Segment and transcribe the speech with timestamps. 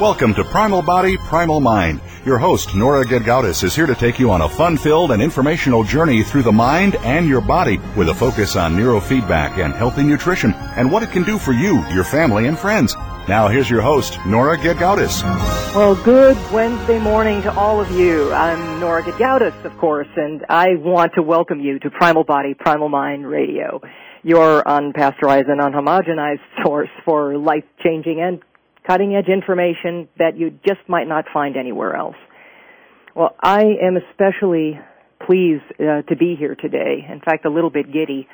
[0.00, 2.02] Welcome to Primal Body, Primal Mind.
[2.26, 6.22] Your host, Nora Gedgaudas, is here to take you on a fun-filled and informational journey
[6.22, 10.92] through the mind and your body with a focus on neurofeedback and healthy nutrition and
[10.92, 12.94] what it can do for you, your family, and friends.
[13.26, 15.22] Now here's your host, Nora Gedgaudas.
[15.74, 18.30] Well, good Wednesday morning to all of you.
[18.34, 22.90] I'm Nora Gedgaudas, of course, and I want to welcome you to Primal Body, Primal
[22.90, 23.80] Mind Radio,
[24.22, 28.42] your unpasteurized and unhomogenized source for life-changing and
[28.86, 32.16] cutting edge information that you just might not find anywhere else.
[33.14, 34.78] Well, I am especially
[35.24, 37.06] pleased uh, to be here today.
[37.10, 38.28] In fact, a little bit giddy.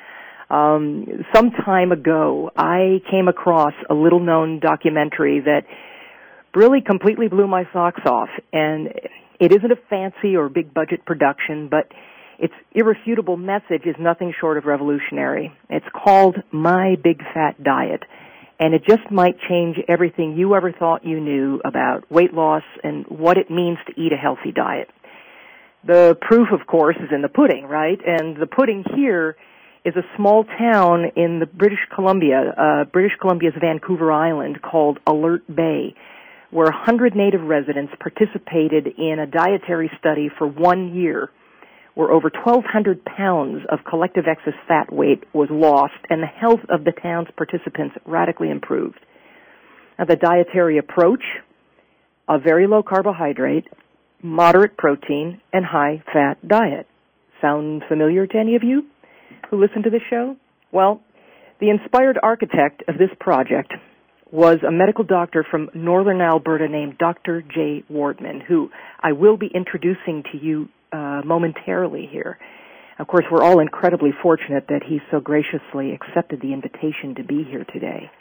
[0.49, 5.61] Um, some time ago, I came across a little known documentary that
[6.53, 8.29] really completely blew my socks off.
[8.51, 8.89] And
[9.39, 11.91] it isn't a fancy or big budget production, but
[12.37, 15.51] its irrefutable message is nothing short of revolutionary.
[15.69, 18.03] It's called My Big Fat Diet
[18.63, 23.05] and it just might change everything you ever thought you knew about weight loss and
[23.09, 24.89] what it means to eat a healthy diet.
[25.85, 27.99] The proof, of course, is in the pudding, right?
[28.05, 29.35] And the pudding here
[29.83, 35.43] is a small town in the British Columbia, uh, British Columbia's Vancouver Island called Alert
[35.53, 35.93] Bay,
[36.49, 41.29] where 100 native residents participated in a dietary study for one year
[41.95, 46.83] where over 1,200 pounds of collective excess fat weight was lost and the health of
[46.83, 48.99] the town's participants radically improved.
[49.99, 51.23] Now, the dietary approach,
[52.27, 53.67] a very low carbohydrate,
[54.23, 56.87] moderate protein, and high fat diet.
[57.41, 58.83] Sound familiar to any of you
[59.49, 60.35] who listen to this show?
[60.71, 61.01] Well,
[61.59, 63.73] the inspired architect of this project
[64.31, 67.43] was a medical doctor from northern Alberta named Dr.
[67.43, 72.37] Jay Wortman, who I will be introducing to you uh, momentarily here.
[72.99, 77.43] Of course, we're all incredibly fortunate that he so graciously accepted the invitation to be
[77.43, 78.11] here today.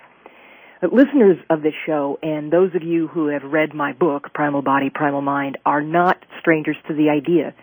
[0.81, 4.63] But listeners of this show and those of you who have read my book, Primal
[4.63, 7.55] Body, Primal Mind, are not strangers to the idea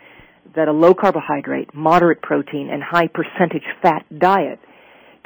[0.56, 4.58] that a low carbohydrate, moderate protein, and high percentage fat diet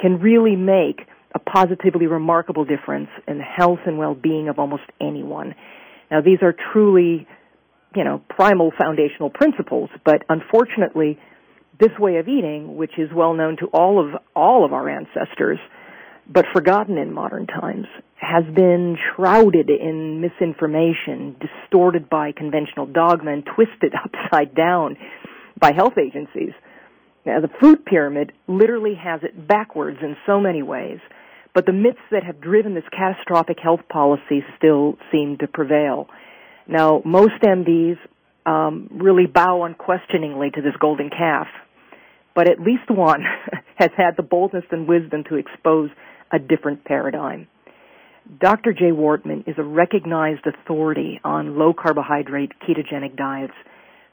[0.01, 5.55] can really make a positively remarkable difference in the health and well-being of almost anyone.
[6.11, 7.27] Now, these are truly
[7.95, 11.17] you know, primal foundational principles, but unfortunately,
[11.79, 15.59] this way of eating, which is well known to all of all of our ancestors,
[16.27, 17.85] but forgotten in modern times,
[18.15, 24.97] has been shrouded in misinformation, distorted by conventional dogma, and twisted upside down
[25.59, 26.53] by health agencies.
[27.25, 30.99] Now, the food pyramid literally has it backwards in so many ways,
[31.53, 36.07] but the myths that have driven this catastrophic health policy still seem to prevail.
[36.67, 37.97] Now, most MDs
[38.45, 41.47] um, really bow unquestioningly to this golden calf,
[42.33, 43.23] but at least one
[43.75, 45.89] has had the boldness and wisdom to expose
[46.31, 47.47] a different paradigm.
[48.39, 48.73] Dr.
[48.73, 53.53] Jay Wortman is a recognized authority on low carbohydrate ketogenic diets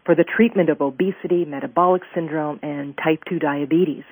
[0.05, 4.05] for the treatment of obesity, metabolic syndrome, and type 2 diabetes.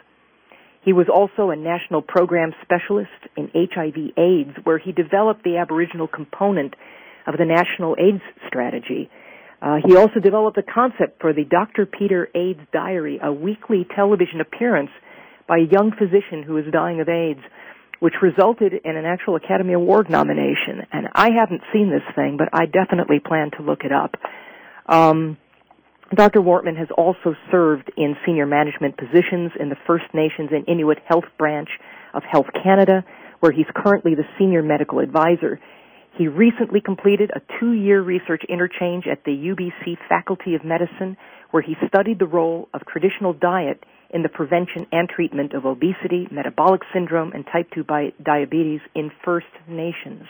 [0.83, 6.09] He was also a national program specialist in HIV AIDS, where he developed the Aboriginal
[6.09, 6.75] component
[7.27, 9.11] of the National AIDS Strategy.
[9.63, 11.85] Uh, he also developed a concept for the Dr.
[11.87, 14.91] Peter AIDS Diary, a weekly television appearance
[15.47, 17.41] by a young physician who was dying of AIDS,
[17.99, 20.87] which resulted in an actual Academy Award nomination.
[20.93, 24.15] And I haven't seen this thing, but I definitely plan to look it up.
[24.87, 25.37] Um,
[26.15, 26.41] Dr.
[26.41, 31.27] Wortman has also served in senior management positions in the First Nations and Inuit Health
[31.39, 31.69] Branch
[32.15, 33.05] of Health Canada,
[33.41, 35.61] where he's currently the senior medical advisor.
[36.17, 41.17] He recently completed a two-year research interchange at the UBC Faculty of Medicine
[41.51, 46.27] where he studied the role of traditional diet in the prevention and treatment of obesity,
[46.31, 47.85] metabolic syndrome, and type 2
[48.23, 50.25] diabetes in First Nations.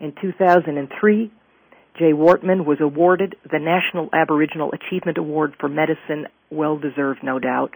[0.00, 1.32] In 2003,
[1.98, 7.74] Jay Wortman was awarded the National Aboriginal Achievement Award for Medicine, well deserved, no doubt.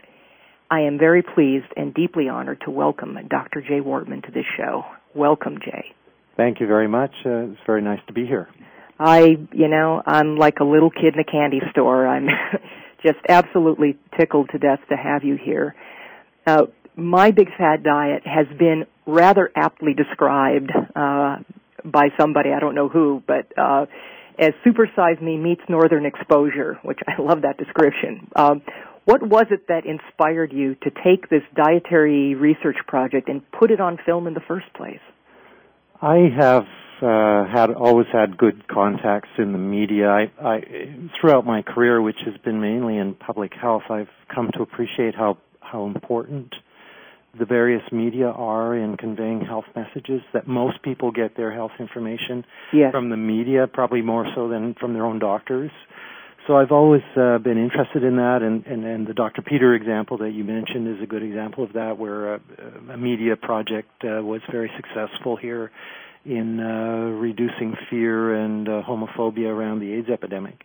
[0.69, 3.61] I am very pleased and deeply honored to welcome Dr.
[3.61, 4.83] Jay Wortman to this show.
[5.15, 5.93] Welcome, Jay.
[6.41, 7.11] Thank you very much.
[7.23, 8.49] Uh, it's very nice to be here.
[8.99, 12.07] I, you know, I'm like a little kid in a candy store.
[12.07, 12.25] I'm
[13.05, 15.75] just absolutely tickled to death to have you here.
[16.47, 16.63] Uh,
[16.95, 21.37] my big fat diet has been rather aptly described uh,
[21.85, 23.85] by somebody I don't know who, but uh,
[24.39, 28.31] as supersize me meets northern exposure, which I love that description.
[28.35, 28.63] Um,
[29.05, 33.79] what was it that inspired you to take this dietary research project and put it
[33.79, 35.01] on film in the first place?
[36.01, 36.65] I have
[37.01, 40.07] uh, had always had good contacts in the media.
[40.07, 40.61] I, I,
[41.19, 45.37] throughout my career, which has been mainly in public health, I've come to appreciate how
[45.59, 46.53] how important
[47.39, 50.21] the various media are in conveying health messages.
[50.33, 52.91] That most people get their health information yes.
[52.91, 55.71] from the media, probably more so than from their own doctors.
[56.47, 59.43] So I've always uh, been interested in that, and, and, and the Dr.
[59.43, 62.39] Peter example that you mentioned is a good example of that, where a,
[62.93, 65.71] a media project uh, was very successful here
[66.25, 70.61] in uh, reducing fear and uh, homophobia around the AIDS epidemic.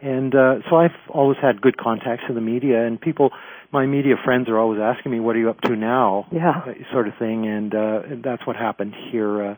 [0.00, 3.30] And uh, so I've always had good contacts in the media, and people,
[3.70, 6.72] my media friends are always asking me, "What are you up to now?" Yeah, uh,
[6.92, 9.52] sort of thing, and, uh, and that's what happened here.
[9.52, 9.54] Uh,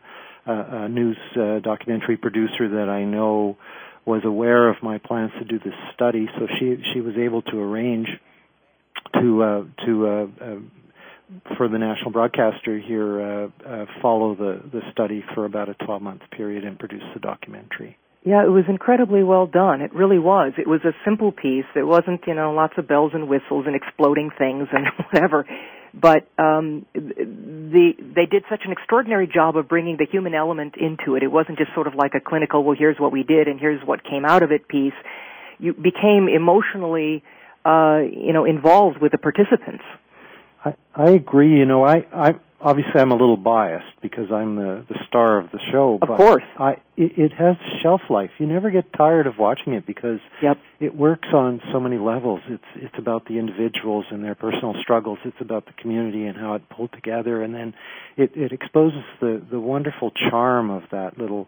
[0.47, 3.57] a news uh, documentary producer that I know
[4.05, 7.59] was aware of my plans to do this study, so she she was able to
[7.59, 8.07] arrange
[9.21, 10.55] to uh, to uh, uh,
[11.57, 16.01] for the national broadcaster here uh, uh, follow the the study for about a 12
[16.01, 17.97] month period and produce the documentary.
[18.25, 19.81] Yeah, it was incredibly well done.
[19.81, 20.53] It really was.
[20.57, 21.69] It was a simple piece.
[21.75, 25.45] It wasn't, you know, lots of bells and whistles and exploding things and whatever.
[25.99, 31.15] But um, the they did such an extraordinary job of bringing the human element into
[31.15, 31.23] it.
[31.23, 33.81] It wasn't just sort of like a clinical, well, here's what we did and here's
[33.85, 34.93] what came out of it piece.
[35.57, 37.23] You became emotionally,
[37.65, 39.83] uh, you know, involved with the participants.
[40.65, 41.57] I, I agree.
[41.57, 45.51] You know, I, I obviously I'm a little biased because I'm the the star of
[45.51, 45.99] the show.
[46.01, 48.31] Of but course, I it, it has shelf life.
[48.39, 50.57] You never get tired of watching it because yep.
[50.79, 52.41] it works on so many levels.
[52.49, 55.19] It's it's about the individuals and their personal struggles.
[55.23, 57.73] It's about the community and how it pulled together, and then
[58.17, 61.47] it it exposes the the wonderful charm of that little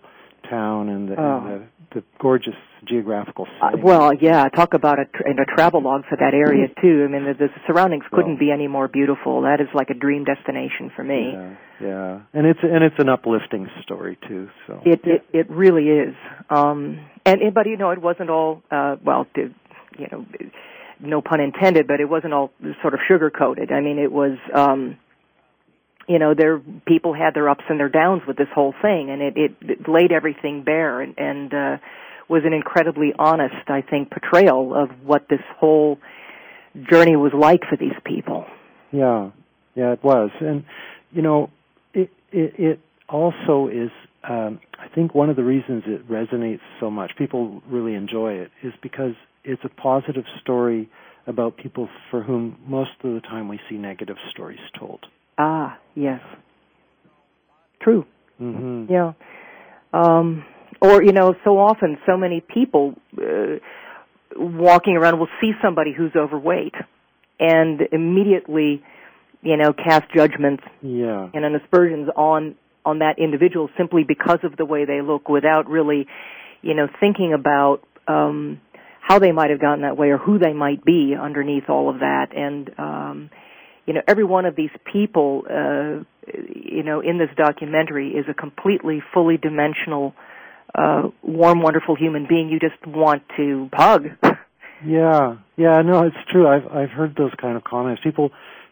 [0.49, 1.37] town and the, oh.
[1.37, 2.55] and the the gorgeous
[2.85, 7.05] geographical uh, well, yeah, talk about a, and a travel log for that area too.
[7.05, 9.41] I mean, the, the surroundings couldn't well, be any more beautiful.
[9.41, 11.31] That is like a dream destination for me.
[11.33, 14.49] Yeah, yeah, and it's and it's an uplifting story too.
[14.67, 16.15] So it it, it really is.
[16.49, 19.53] Um, and but you know, it wasn't all uh, well, to,
[19.97, 20.25] you know,
[20.99, 22.51] no pun intended, but it wasn't all
[22.81, 23.71] sort of sugar coated.
[23.71, 24.37] I mean, it was.
[24.53, 24.97] um
[26.07, 29.21] you know, their people had their ups and their downs with this whole thing, and
[29.21, 31.77] it, it, it laid everything bare, and, and uh,
[32.29, 35.97] was an incredibly honest, I think, portrayal of what this whole
[36.89, 38.45] journey was like for these people.
[38.91, 39.31] Yeah,
[39.75, 40.63] yeah, it was, and
[41.11, 41.49] you know,
[41.93, 42.79] it it, it
[43.09, 43.91] also is.
[44.27, 48.51] Um, I think one of the reasons it resonates so much, people really enjoy it,
[48.61, 49.13] is because
[49.43, 50.89] it's a positive story
[51.25, 55.05] about people for whom most of the time we see negative stories told.
[55.37, 56.21] Ah, yes.
[57.81, 58.05] True.
[58.41, 58.91] Mm-hmm.
[58.91, 59.13] Yeah.
[59.93, 60.45] Um,
[60.81, 63.57] or, you know, so often, so many people uh,
[64.35, 66.75] walking around will see somebody who's overweight
[67.39, 68.83] and immediately,
[69.41, 71.29] you know, cast judgments yeah.
[71.33, 72.55] and an aspersions on
[72.85, 76.07] on that individual simply because of the way they look without really,
[76.61, 78.61] you know, thinking about um
[79.01, 81.99] how they might have gotten that way or who they might be underneath all of
[81.99, 83.29] that and um
[83.87, 86.03] you know, every one of these people, uh,
[86.53, 90.13] you know, in this documentary is a completely, fully dimensional,
[90.75, 94.09] uh, warm, wonderful human being you just want to hug.
[94.85, 96.47] Yeah, yeah, no, it's true.
[96.47, 97.99] I've I've heard those kind of comments.
[98.03, 98.29] People,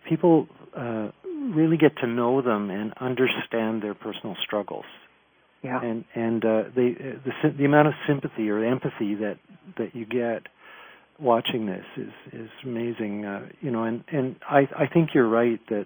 [0.08, 4.86] people uh, really get to know them and understand their personal struggles.
[5.64, 9.40] Yeah, and and uh, they the the amount of sympathy or empathy that
[9.80, 10.44] that you get
[11.20, 13.26] watching this is is amazing.
[13.26, 15.86] Uh, you know, and and I I think you're right that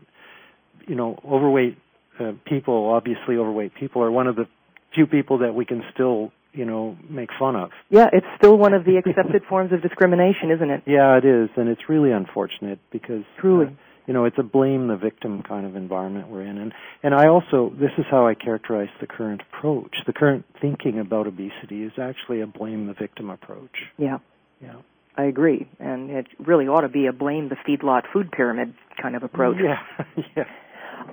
[0.87, 1.77] you know overweight
[2.19, 4.45] uh, people, obviously overweight people, are one of the
[4.93, 7.71] few people that we can still you know make fun of.
[7.89, 10.83] Yeah, it's still one of the accepted forms of discrimination, isn't it?
[10.85, 13.67] Yeah, it is, and it's really unfortunate because truly.
[13.67, 13.69] Uh,
[14.07, 16.57] you know, it's a blame the victim kind of environment we're in.
[16.57, 19.97] And and I also this is how I characterize the current approach.
[20.07, 23.69] The current thinking about obesity is actually a blame the victim approach.
[23.99, 24.17] Yeah.
[24.63, 24.77] Yeah.
[25.15, 29.15] I agree, and it really ought to be a blame the feedlot food pyramid kind
[29.15, 29.57] of approach.
[29.61, 30.43] Yeah, yeah.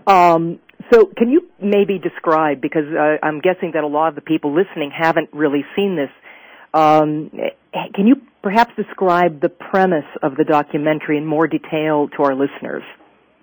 [0.06, 0.60] Um,
[0.92, 4.54] so, can you maybe describe because uh, I'm guessing that a lot of the people
[4.54, 6.10] listening haven't really seen this.
[6.74, 7.30] Um,
[7.94, 12.82] can you perhaps describe the premise of the documentary in more detail to our listeners?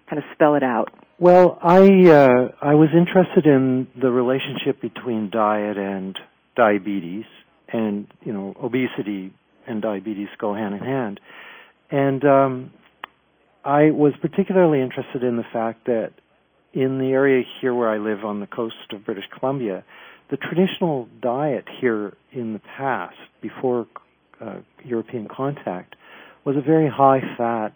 [0.09, 0.89] Kind of spell it out.
[1.19, 6.17] Well, I uh, I was interested in the relationship between diet and
[6.55, 7.25] diabetes,
[7.69, 9.33] and you know, obesity
[9.67, 11.19] and diabetes go hand in hand.
[11.91, 12.71] And um,
[13.63, 16.11] I was particularly interested in the fact that
[16.73, 19.83] in the area here where I live on the coast of British Columbia,
[20.31, 23.87] the traditional diet here in the past, before
[24.41, 25.95] uh, European contact,
[26.45, 27.73] was a very high fat,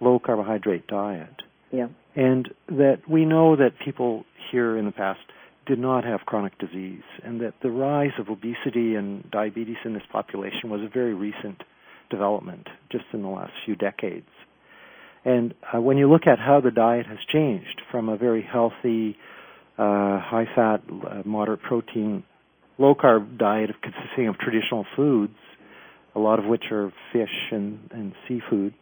[0.00, 1.42] low carbohydrate diet.
[1.70, 1.88] Yeah.
[2.16, 5.20] And that we know that people here in the past
[5.68, 10.02] did not have chronic disease, and that the rise of obesity and diabetes in this
[10.10, 11.62] population was a very recent
[12.10, 14.26] development, just in the last few decades.
[15.24, 19.16] And uh, when you look at how the diet has changed from a very healthy,
[19.76, 22.24] uh, high fat, uh, moderate protein,
[22.78, 25.36] low carb diet of consisting of traditional foods,
[26.14, 28.72] a lot of which are fish and, and seafood,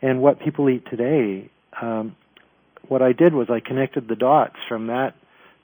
[0.00, 1.48] and what people eat today,
[1.80, 2.16] um,
[2.88, 5.14] what I did was I connected the dots from that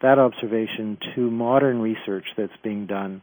[0.03, 3.23] that observation to modern research that's being done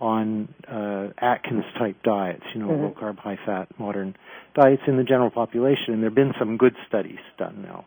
[0.00, 2.82] on uh, Atkins type diets, you know, mm-hmm.
[2.84, 4.16] low carb, high fat, modern
[4.54, 5.92] diets in the general population.
[5.94, 7.86] And there have been some good studies done now,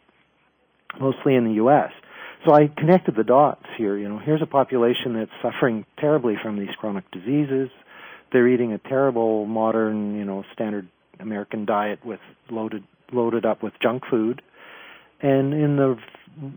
[1.00, 1.92] mostly in the U.S.
[2.46, 3.98] So I connected the dots here.
[3.98, 7.70] You know, here's a population that's suffering terribly from these chronic diseases.
[8.34, 10.88] They're eating a terrible modern, you know, standard
[11.20, 12.20] American diet with
[12.50, 12.84] loaded
[13.14, 14.42] loaded up with junk food.
[15.22, 15.98] And in the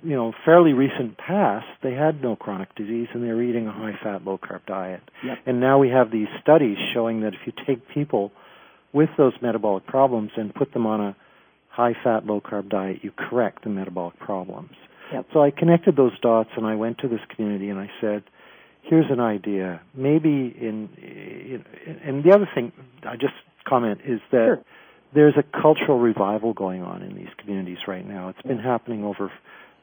[0.02, 3.72] you know fairly recent past, they had no chronic disease and they were eating a
[3.72, 5.02] high fat, low carb diet.
[5.24, 5.38] Yep.
[5.46, 8.32] And now we have these studies showing that if you take people
[8.92, 11.16] with those metabolic problems and put them on a
[11.68, 14.70] high fat, low carb diet, you correct the metabolic problems.
[15.12, 15.26] Yep.
[15.32, 18.22] So I connected those dots and I went to this community and I said,
[18.82, 19.80] here's an idea.
[19.94, 21.64] Maybe in, in
[22.04, 23.34] and the other thing I just
[23.66, 24.64] comment is that sure.
[25.14, 28.28] There's a cultural revival going on in these communities right now.
[28.30, 29.30] It's been happening over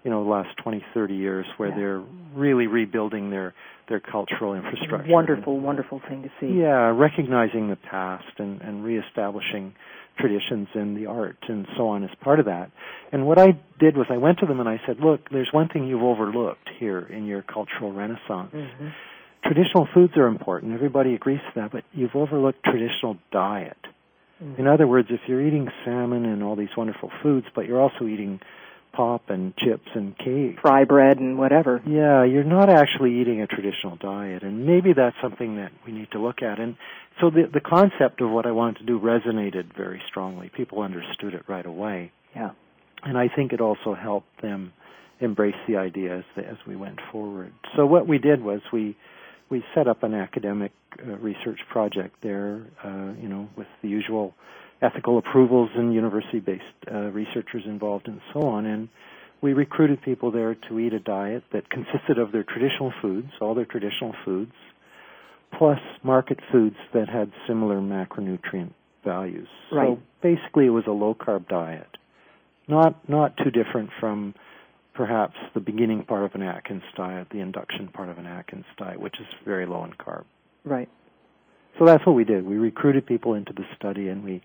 [0.04, 1.76] you know the last 20 30 years where yeah.
[1.76, 3.54] they're really rebuilding their
[3.88, 9.74] their cultural infrastructure wonderful wonderful thing to see yeah recognizing the past and and reestablishing
[10.18, 12.72] traditions and the art and so on as part of that
[13.12, 13.48] and what i
[13.80, 16.70] did was i went to them and i said look there's one thing you've overlooked
[16.80, 18.88] here in your cultural renaissance mm-hmm.
[19.44, 23.78] traditional foods are important everybody agrees to that but you've overlooked traditional diet.
[24.42, 24.60] Mm.
[24.60, 28.06] in other words if you're eating salmon and all these wonderful foods but you're also
[28.08, 28.40] eating
[28.94, 30.58] pop and chips and cake.
[30.62, 31.82] Fry bread and whatever.
[31.88, 36.12] Yeah, you're not actually eating a traditional diet, and maybe that's something that we need
[36.12, 36.60] to look at.
[36.60, 36.76] And
[37.20, 40.52] so the the concept of what I wanted to do resonated very strongly.
[40.56, 42.12] People understood it right away.
[42.36, 42.52] Yeah.
[43.04, 44.74] And I think it also helped them
[45.20, 47.54] embrace the idea as, as we went forward.
[47.76, 48.96] So what we did was we
[49.52, 50.72] we set up an academic
[51.06, 54.34] uh, research project there, uh, you know, with the usual
[54.82, 58.66] ethical approvals and university-based uh, researchers involved and so on.
[58.66, 58.90] And
[59.42, 63.54] we recruited people there to eat a diet that consisted of their traditional foods, all
[63.54, 64.54] their traditional foods,
[65.58, 68.72] plus market foods that had similar macronutrient
[69.04, 69.50] values.
[69.72, 69.90] Right.
[69.90, 71.98] So basically, it was a low-carb diet,
[72.68, 74.34] not not too different from
[74.94, 79.00] perhaps the beginning part of an Atkins diet, the induction part of an Atkins diet,
[79.00, 80.26] which is very low in carb.
[80.64, 80.90] Right.
[81.80, 82.46] So that's what we did.
[82.46, 84.42] We recruited people into the study, and we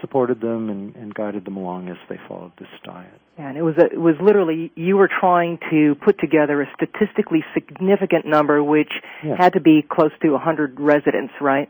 [0.00, 3.20] supported them and, and guided them along as they followed this diet.
[3.36, 7.44] And it was a, it was literally you were trying to put together a statistically
[7.54, 8.92] significant number, which
[9.24, 9.36] yes.
[9.38, 11.68] had to be close to 100 residents, right?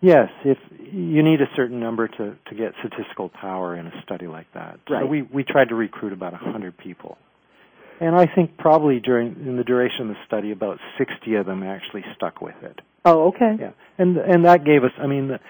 [0.00, 0.58] Yes, if
[0.92, 4.80] you need a certain number to to get statistical power in a study like that.
[4.90, 5.02] Right.
[5.02, 7.16] So we we tried to recruit about 100 people.
[8.00, 11.62] And I think probably during in the duration of the study about 60 of them
[11.62, 12.80] actually stuck with it.
[13.04, 13.56] Oh, okay.
[13.58, 13.70] Yeah.
[13.98, 15.40] And and that gave us I mean the,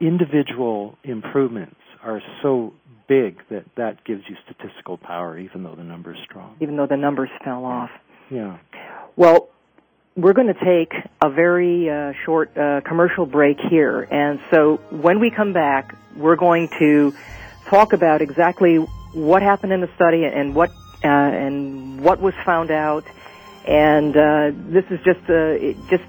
[0.00, 2.72] individual improvements are so
[3.08, 6.56] big that that gives you statistical power, even though the number is strong.
[6.60, 7.90] Even though the numbers fell off.
[8.30, 8.58] Yeah.
[9.16, 9.50] Well,
[10.16, 10.92] we're going to take
[11.22, 16.36] a very uh, short uh, commercial break here, and so when we come back, we're
[16.36, 17.12] going to
[17.68, 18.76] talk about exactly
[19.12, 20.70] what happened in the study and what
[21.04, 23.04] uh, and what was found out.
[23.66, 26.04] And uh, this is just uh, just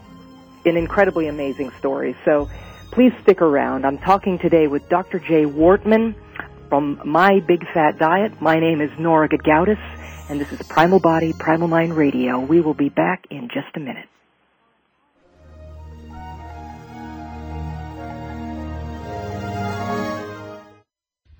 [0.65, 2.15] an incredibly amazing story.
[2.24, 2.50] So
[2.91, 3.86] Please stick around.
[3.86, 5.17] I'm talking today with Dr.
[5.17, 6.13] Jay Wortman
[6.67, 8.41] from My Big Fat Diet.
[8.41, 9.79] My name is Nora Gedgaudas,
[10.29, 12.41] and this is Primal Body, Primal Mind Radio.
[12.41, 14.10] We will be back in just a minute.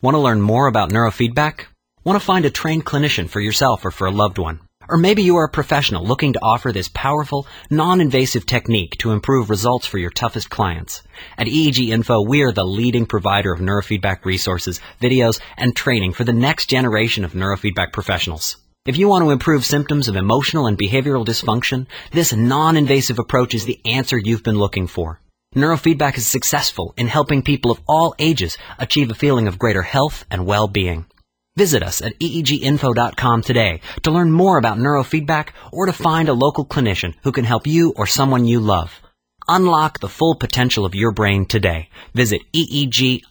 [0.00, 1.66] Want to learn more about neurofeedback?
[2.04, 4.60] Want to find a trained clinician for yourself or for a loved one?
[4.90, 9.48] Or maybe you are a professional looking to offer this powerful, non-invasive technique to improve
[9.48, 11.04] results for your toughest clients.
[11.38, 16.24] At EEG Info, we are the leading provider of neurofeedback resources, videos, and training for
[16.24, 18.56] the next generation of neurofeedback professionals.
[18.84, 23.66] If you want to improve symptoms of emotional and behavioral dysfunction, this non-invasive approach is
[23.66, 25.20] the answer you've been looking for.
[25.54, 30.24] Neurofeedback is successful in helping people of all ages achieve a feeling of greater health
[30.32, 31.06] and well-being.
[31.56, 36.64] Visit us at eeginfo.com today to learn more about neurofeedback or to find a local
[36.64, 39.00] clinician who can help you or someone you love.
[39.48, 41.88] Unlock the full potential of your brain today.
[42.14, 43.26] Visit eeginfo.com.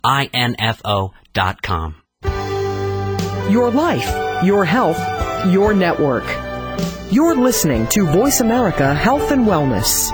[3.50, 5.00] Your life, your health,
[5.48, 6.26] your network.
[7.12, 10.12] You're listening to Voice America Health and Wellness.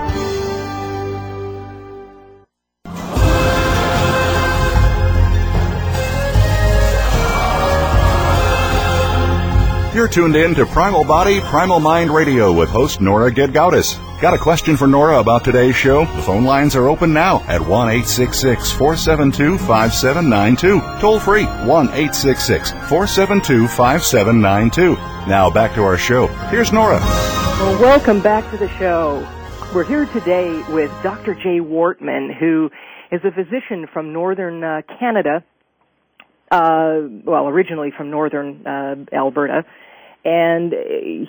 [9.95, 13.97] You're tuned in to Primal Body, Primal Mind Radio with host Nora Gedgaudas.
[14.19, 16.03] Got a question for Nora about today's show?
[16.03, 20.81] The phone lines are open now at 1 472 5792.
[20.99, 24.95] Toll free 1 472 5792.
[25.29, 26.27] Now back to our show.
[26.49, 26.99] Here's Nora.
[26.99, 29.25] Well, welcome back to the show.
[29.74, 31.35] We're here today with Dr.
[31.35, 32.70] Jay Wortman, who
[33.13, 35.41] is a physician from northern uh, Canada,
[36.51, 39.66] uh, well, originally from northern uh, Alberta
[40.25, 40.74] and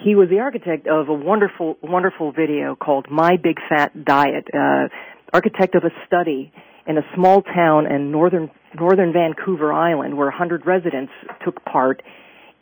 [0.03, 4.89] he was the architect of a wonderful, wonderful video called My Big Fat Diet, uh,
[5.35, 6.51] architect of a study
[6.87, 11.13] in a small town in northern, northern Vancouver Island where 100 residents
[11.45, 12.03] took part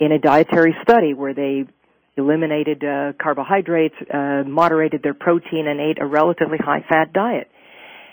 [0.00, 1.66] in a dietary study where they
[2.16, 7.48] eliminated uh, carbohydrates, uh, moderated their protein, and ate a relatively high fat diet.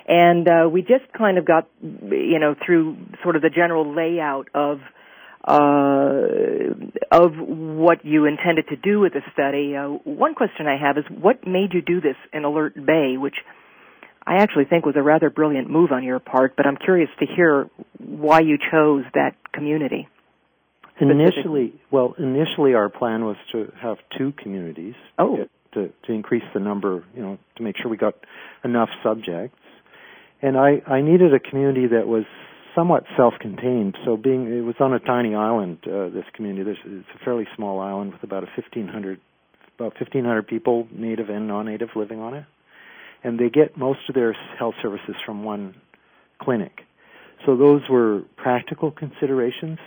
[0.07, 4.47] And uh, we just kind of got, you know, through sort of the general layout
[4.53, 4.79] of
[5.43, 6.27] uh,
[7.11, 9.75] of what you intended to do with the study.
[9.75, 13.35] Uh, one question I have is what made you do this in Alert Bay, which
[14.25, 17.25] I actually think was a rather brilliant move on your part, but I'm curious to
[17.25, 20.07] hear why you chose that community.
[20.99, 24.93] Initially, well, initially our plan was to have two communities.
[25.17, 25.47] Oh.
[25.73, 28.15] To, to increase the number, you know, to make sure we got
[28.61, 29.57] enough subjects.
[30.41, 32.23] And I, I needed a community that was
[32.75, 33.97] somewhat self-contained.
[34.05, 36.63] So being it was on a tiny island, uh, this community.
[36.63, 39.19] This it's a fairly small island with about a 1500
[39.77, 42.45] about 1500 people, native and non-native, living on it,
[43.23, 45.75] and they get most of their health services from one
[46.39, 46.81] clinic.
[47.45, 49.79] So those were practical considerations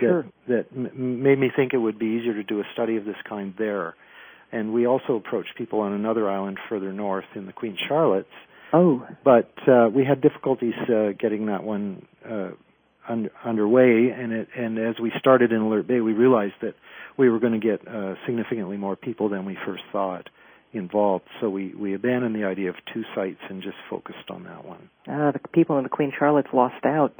[0.00, 0.24] sure.
[0.48, 3.04] that, that m- made me think it would be easier to do a study of
[3.04, 3.94] this kind there.
[4.50, 8.28] And we also approached people on another island further north in the Queen Charlotte's
[8.72, 9.06] Oh.
[9.24, 12.50] But uh, we had difficulties uh, getting that one uh,
[13.08, 16.74] un- underway, and it, and as we started in Alert Bay, we realized that
[17.16, 20.28] we were going to get uh, significantly more people than we first thought
[20.72, 21.24] involved.
[21.40, 24.90] So we we abandoned the idea of two sites and just focused on that one.
[25.08, 27.14] Uh, the people in the Queen Charlotte's lost out.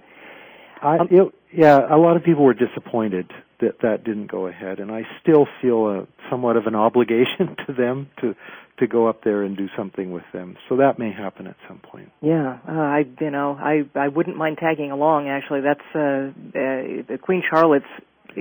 [0.82, 3.30] I, um, it, yeah, a lot of people were disappointed
[3.64, 7.72] that that didn't go ahead, and I still feel a somewhat of an obligation to
[7.72, 8.34] them to
[8.78, 10.56] to go up there and do something with them.
[10.68, 12.10] So that may happen at some point.
[12.20, 15.28] Yeah, uh, I you know I I wouldn't mind tagging along.
[15.28, 17.84] Actually, that's uh, uh, Queen Charlotte's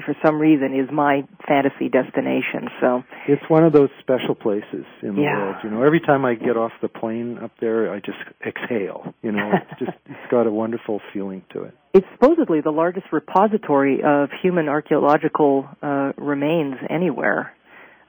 [0.01, 2.69] for some reason is my fantasy destination.
[2.81, 5.37] So it's one of those special places in the yeah.
[5.37, 5.55] world.
[5.63, 9.13] You know, every time I get off the plane up there, I just exhale.
[9.21, 11.73] You know, it's just it's got a wonderful feeling to it.
[11.93, 17.53] It's supposedly the largest repository of human archaeological uh, remains anywhere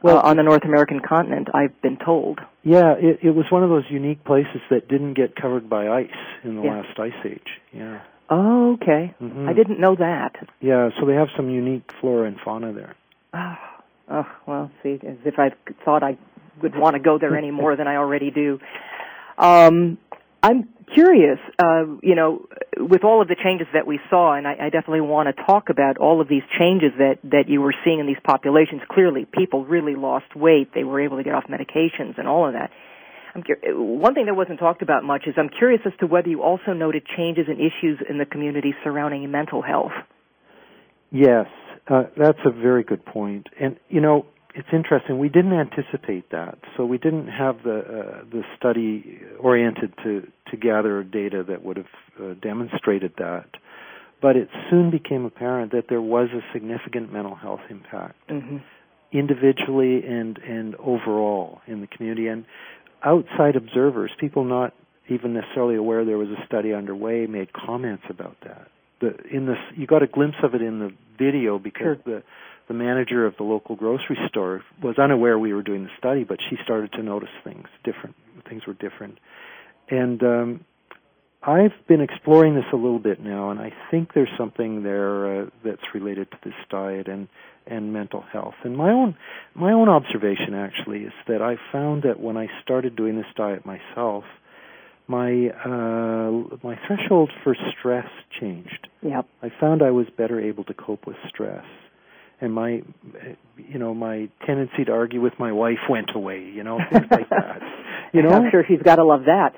[0.05, 2.39] well, uh, on the North American continent, I've been told.
[2.63, 6.09] Yeah, it, it was one of those unique places that didn't get covered by ice
[6.45, 6.83] in the yeah.
[6.83, 7.49] last ice age.
[7.73, 8.03] Yeah.
[8.31, 9.15] Oh, okay.
[9.21, 9.49] Mm-hmm.
[9.49, 10.33] I didn't know that.
[10.61, 12.97] Yeah, so they have some unique flora and fauna there.
[13.35, 13.57] Oh,
[14.11, 15.51] oh well, see, as if I
[15.85, 16.17] thought I
[16.63, 18.61] would want to go there any more than I already do.
[19.37, 19.99] Um,
[20.43, 22.47] I'm curious, uh, you know,
[22.79, 25.69] with all of the changes that we saw, and I, I definitely want to talk
[25.71, 28.83] about all of these changes that that you were seeing in these populations.
[28.91, 32.53] Clearly, people really lost weight; they were able to get off medications and all of
[32.53, 32.71] that.
[33.35, 33.43] I'm,
[34.01, 36.73] one thing that wasn't talked about much is I'm curious as to whether you also
[36.73, 39.93] noted changes in issues in the community surrounding mental health.
[41.11, 41.47] Yes,
[41.89, 43.49] uh, that's a very good point.
[43.61, 45.19] And you know, it's interesting.
[45.19, 50.57] We didn't anticipate that, so we didn't have the uh, the study oriented to to
[50.57, 51.87] gather data that would have
[52.21, 53.47] uh, demonstrated that.
[54.23, 58.59] But it soon became apparent that there was a significant mental health impact, mm-hmm.
[59.13, 62.29] individually and and overall in the community.
[62.29, 62.45] And
[63.05, 64.75] outside observers, people not
[65.09, 68.69] even necessarily aware there was a study underway, made comments about that.
[69.01, 72.21] The in this, you got a glimpse of it in the video because sure.
[72.21, 72.23] the
[72.67, 76.39] the manager of the local grocery store was unaware we were doing the study, but
[76.49, 78.17] she started to notice things different.
[78.49, 79.19] Things were different,
[79.91, 80.65] and um,
[81.43, 85.47] I've been exploring this a little bit now, and I think there's something there uh,
[85.63, 87.29] that's related to this diet and
[87.67, 88.55] and mental health.
[88.65, 89.17] And my own
[89.55, 93.65] my own observation actually is that I found that when I started doing this diet
[93.65, 94.25] myself,
[95.07, 98.09] my uh, my threshold for stress
[98.41, 98.89] changed.
[99.03, 99.27] Yep.
[99.43, 101.65] I found I was better able to cope with stress
[102.41, 102.83] and my
[103.57, 107.29] you know my tendency to argue with my wife went away you know things like
[107.31, 107.61] that
[108.13, 109.55] you know i'm sure she's got to love that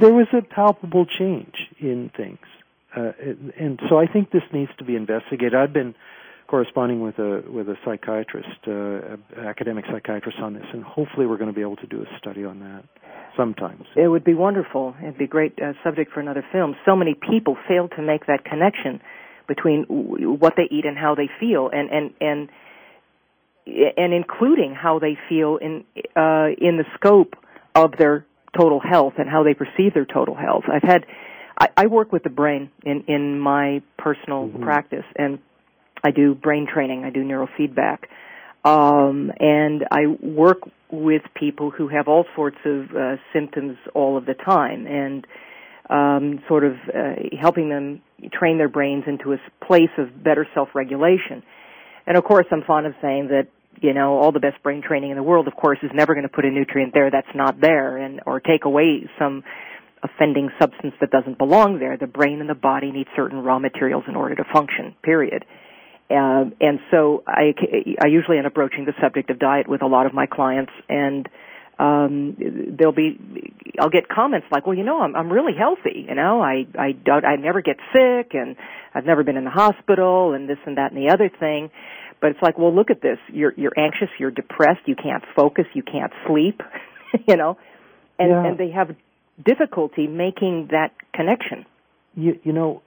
[0.00, 2.38] there was a palpable change in things
[2.96, 3.12] uh,
[3.58, 5.94] and so i think this needs to be investigated i've been
[6.46, 9.16] corresponding with a with a psychiatrist uh,
[9.48, 12.44] academic psychiatrist on this and hopefully we're going to be able to do a study
[12.44, 12.84] on that
[13.36, 16.96] sometimes it would be wonderful it'd be a great uh, subject for another film so
[16.96, 19.00] many people fail to make that connection
[19.46, 22.48] between what they eat and how they feel, and and and
[23.96, 25.84] and including how they feel in
[26.16, 27.34] uh, in the scope
[27.74, 28.26] of their
[28.58, 30.64] total health and how they perceive their total health.
[30.72, 31.06] I've had
[31.58, 34.62] I, I work with the brain in in my personal mm-hmm.
[34.62, 35.38] practice, and
[36.06, 37.04] I do brain training.
[37.04, 37.98] I do neurofeedback,
[38.64, 44.24] um, and I work with people who have all sorts of uh, symptoms all of
[44.24, 45.26] the time, and
[45.90, 51.42] um, sort of uh, helping them train their brains into a place of better self-regulation.
[52.06, 53.48] And of course, I'm fond of saying that
[53.80, 56.28] you know all the best brain training in the world, of course, is never going
[56.30, 59.42] to put a nutrient there that's not there, and or take away some
[60.04, 61.96] offending substance that doesn't belong there.
[61.96, 64.94] The brain and the body need certain raw materials in order to function.
[65.02, 65.44] Period.
[66.08, 67.54] Uh, and so I,
[68.02, 70.72] I usually end up broaching the subject of diet with a lot of my clients,
[70.88, 71.28] and
[71.78, 73.18] um there'll be
[73.78, 76.40] I'll get comments like, "Well, you know, I'm I'm really healthy, you know.
[76.40, 78.56] I I don't I never get sick and
[78.94, 81.70] I've never been in the hospital and this and that and the other thing."
[82.20, 83.18] But it's like, "Well, look at this.
[83.28, 86.62] You're you're anxious, you're depressed, you can't focus, you can't sleep."
[87.26, 87.58] you know.
[88.18, 88.46] And yeah.
[88.46, 88.96] and they have
[89.44, 91.66] difficulty making that connection.
[92.16, 92.82] You, you know,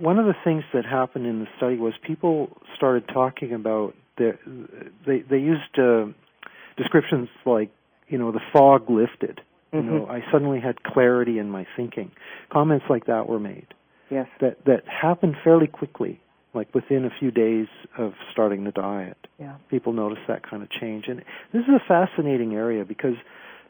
[0.00, 4.38] one of the things that happened in the study was people started talking about their,
[5.06, 6.06] they they used uh,
[6.76, 7.70] descriptions like
[8.08, 9.40] you know, the fog lifted.
[9.72, 9.76] Mm-hmm.
[9.76, 12.12] You know, I suddenly had clarity in my thinking.
[12.52, 13.66] Comments like that were made.
[14.10, 14.28] Yes.
[14.40, 16.20] That that happened fairly quickly,
[16.54, 17.66] like within a few days
[17.98, 19.16] of starting the diet.
[19.38, 19.56] Yeah.
[19.70, 21.06] People noticed that kind of change.
[21.08, 21.18] And
[21.52, 23.16] this is a fascinating area because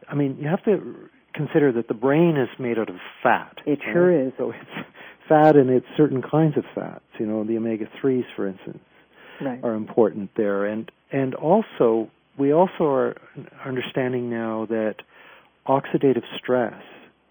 [0.09, 0.95] I mean, you have to
[1.37, 3.59] consider that the brain is made out of fat.
[3.67, 3.93] It right?
[3.93, 4.33] sure is.
[4.39, 4.89] So it's
[5.29, 8.79] fat and it's certain kinds of fats, you know, the omega 3s for instance.
[9.39, 9.63] Right.
[9.63, 13.17] are important there and and also we also are
[13.65, 14.97] understanding now that
[15.67, 16.83] oxidative stress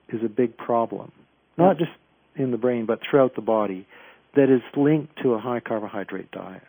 [0.09, 1.11] is a big problem,
[1.57, 1.91] not just
[2.35, 3.87] in the brain, but throughout the body,
[4.35, 6.61] that is linked to a high carbohydrate diet.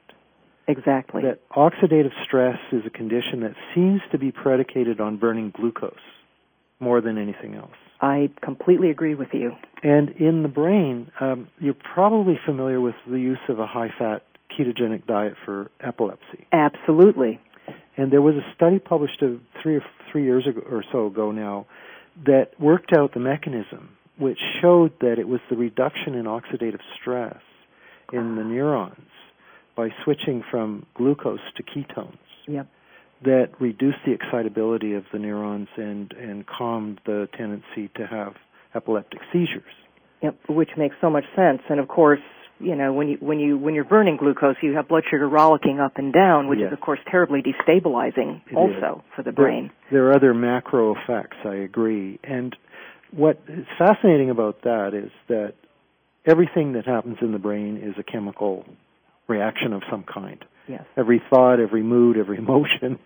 [0.68, 1.22] Exactly.
[1.22, 5.94] That oxidative stress is a condition that seems to be predicated on burning glucose
[6.80, 7.70] more than anything else.
[8.00, 9.52] I completely agree with you.
[9.82, 14.22] And in the brain, um, you're probably familiar with the use of a high fat
[14.56, 16.46] ketogenic diet for epilepsy.
[16.52, 17.40] Absolutely.
[17.96, 19.22] And there was a study published
[19.62, 21.66] three or three years ago or so ago now
[22.26, 27.40] that worked out the mechanism, which showed that it was the reduction in oxidative stress
[28.12, 29.08] in the neurons
[29.76, 32.16] by switching from glucose to ketones.
[32.46, 32.68] Yep.
[33.24, 38.34] That reduced the excitability of the neurons and, and calmed the tendency to have
[38.74, 39.62] epileptic seizures.
[40.22, 41.62] Yep, which makes so much sense.
[41.68, 42.20] And of course,
[42.58, 45.78] you know when you when you when you're burning glucose you have blood sugar rollicking
[45.80, 46.68] up and down which yes.
[46.68, 49.12] is of course terribly destabilizing it also is.
[49.14, 52.56] for the brain there, there, are other macro effects i agree and
[53.10, 55.54] what is fascinating about that is that
[56.24, 58.64] everything that happens in the brain is a chemical
[59.28, 62.98] reaction of some kind yes every thought every mood every emotion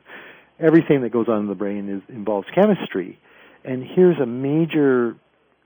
[0.59, 3.19] everything that goes on in the brain is involves chemistry
[3.65, 5.17] and here's a major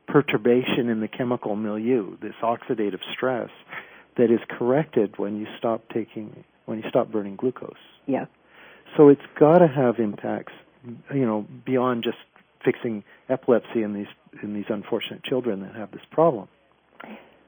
[0.07, 3.51] perturbation in the chemical milieu, this oxidative stress
[4.17, 7.75] that is corrected when you stop taking when you stop burning glucose.
[8.07, 8.27] Yeah.
[8.97, 10.53] So it's got to have impacts,
[11.13, 12.17] you know, beyond just
[12.65, 14.07] fixing epilepsy in these
[14.43, 16.49] in these unfortunate children that have this problem.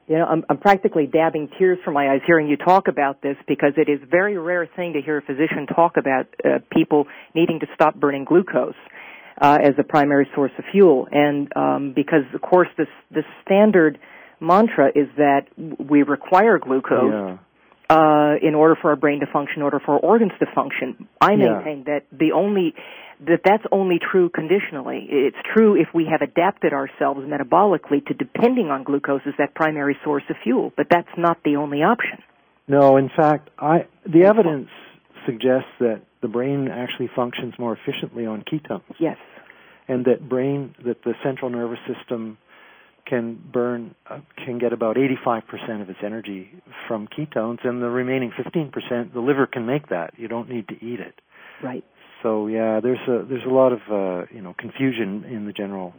[0.07, 3.35] You know, I'm, I'm practically dabbing tears from my eyes hearing you talk about this
[3.45, 7.07] because it is a very rare thing to hear a physician talk about uh, people
[7.35, 8.73] needing to stop burning glucose
[9.41, 11.07] uh, as a primary source of fuel.
[11.11, 13.99] And um, because, of course, this the standard
[14.39, 17.11] mantra is that we require glucose.
[17.11, 17.37] Yeah.
[17.89, 21.07] Uh, in order for our brain to function, in order for our organs to function,
[21.21, 21.53] I Yeah.
[21.53, 22.75] maintain that the only
[23.25, 25.07] that that's only true conditionally.
[25.09, 29.97] It's true if we have adapted ourselves metabolically to depending on glucose as that primary
[30.03, 32.19] source of fuel, but that's not the only option.
[32.67, 34.69] No, in fact, I the evidence
[35.25, 38.81] suggests that the brain actually functions more efficiently on ketones.
[38.99, 39.17] Yes.
[39.89, 42.37] and that brain that the central nervous system
[43.09, 46.49] can burn uh, can get about 85% of its energy
[46.87, 50.75] from ketones and the remaining 15% the liver can make that you don't need to
[50.75, 51.15] eat it
[51.63, 51.83] Right.
[52.23, 55.93] so yeah there's a there's a lot of uh, you know confusion in the general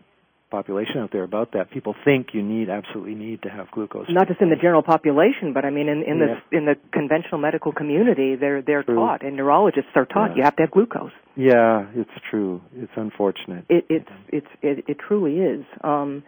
[0.51, 4.29] population out there about that people think you need absolutely need to have glucose Not
[4.29, 6.40] just in the general population, but I mean in, in Yeah.
[6.51, 8.94] the in the conventional medical community, they're they're True.
[8.97, 10.37] taught and neurologists are taught Yeah.
[10.37, 11.12] you have to have glucose.
[11.37, 15.64] yeah it's true it's unfortunate It it's it's it, it truly is.
[15.85, 16.23] Um,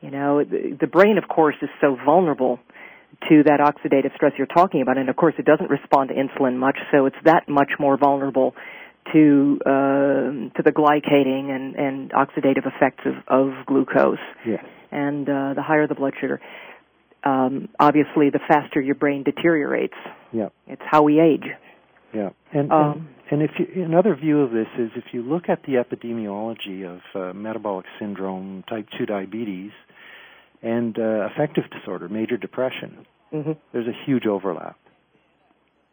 [0.00, 2.58] you know, the, the brain, of course, is so vulnerable
[3.28, 6.56] to that oxidative stress you're talking about, and of course, it doesn't respond to insulin
[6.56, 8.54] much, so it's that much more vulnerable
[9.12, 14.18] to um to the glycating and and oxidative effects of of glucose.
[14.46, 16.40] yes and uh, the higher the blood sugar.
[17.24, 19.94] Um, obviously, the faster your brain deteriorates.
[20.32, 21.46] yeah It's how we age.
[22.14, 25.62] Yeah, and Um, and, if you, another view of this is if you look at
[25.62, 29.72] the epidemiology of uh, metabolic syndrome, type two diabetes,
[30.62, 34.78] and uh, affective disorder, major depression, hmm there's a huge overlap.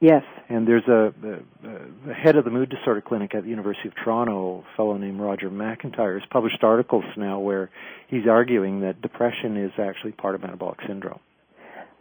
[0.01, 0.23] Yes.
[0.49, 3.93] And there's a, a, a head of the mood disorder clinic at the University of
[4.03, 7.69] Toronto, a fellow named Roger McIntyre, has published articles now where
[8.07, 11.19] he's arguing that depression is actually part of metabolic syndrome.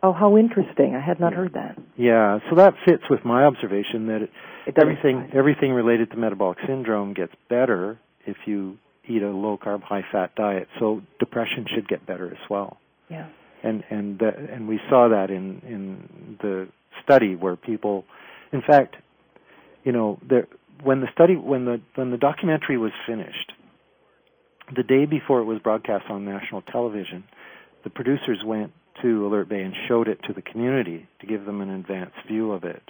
[0.02, 0.94] Oh, how interesting!
[0.94, 1.78] I had not heard that.
[1.96, 4.30] Yeah, so that fits with my observation that it,
[4.66, 9.82] It everything everything related to metabolic syndrome gets better if you eat a low carb,
[9.82, 10.68] high fat diet.
[10.78, 12.78] So depression should get better as well.
[13.10, 13.28] Yeah.
[13.62, 16.68] And and that, and we saw that in in the
[17.02, 18.04] study where people,
[18.52, 18.96] in fact,
[19.84, 20.46] you know, there
[20.82, 23.52] when the study when the when the documentary was finished,
[24.74, 27.24] the day before it was broadcast on national television,
[27.84, 31.60] the producers went to Alert Bay and showed it to the community to give them
[31.60, 32.82] an advanced view of it.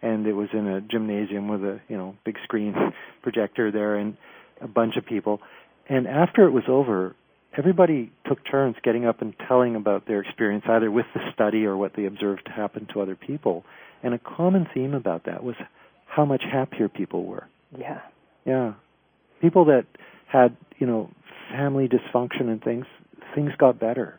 [0.00, 2.74] And it was in a gymnasium with a you know big screen
[3.22, 4.16] projector there and
[4.60, 5.40] a bunch of people.
[5.88, 7.14] And after it was over,
[7.56, 11.76] everybody took turns getting up and telling about their experience, either with the study or
[11.76, 13.64] what they observed happen to other people.
[14.02, 15.56] And a common theme about that was
[16.06, 17.46] how much happier people were.
[17.76, 18.00] Yeah.
[18.44, 18.74] Yeah.
[19.40, 19.86] People that
[20.26, 21.10] had, you know,
[21.50, 22.86] family dysfunction and things,
[23.34, 24.18] things got better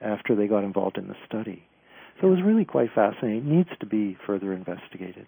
[0.00, 1.62] after they got involved in the study.
[2.20, 3.38] So it was really quite fascinating.
[3.38, 5.26] It needs to be further investigated.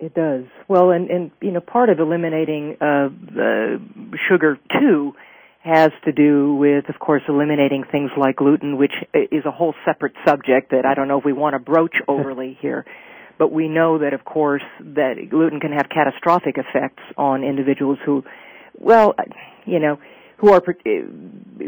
[0.00, 0.44] It does.
[0.68, 3.80] Well, and and you know, part of eliminating uh, the
[4.28, 5.14] sugar too
[5.64, 10.14] has to do with, of course, eliminating things like gluten, which is a whole separate
[10.26, 12.84] subject that I don't know if we want to broach overly here.
[13.38, 18.24] But we know that, of course, that gluten can have catastrophic effects on individuals who,
[18.74, 19.14] well,
[19.64, 19.98] you know,
[20.38, 20.62] who are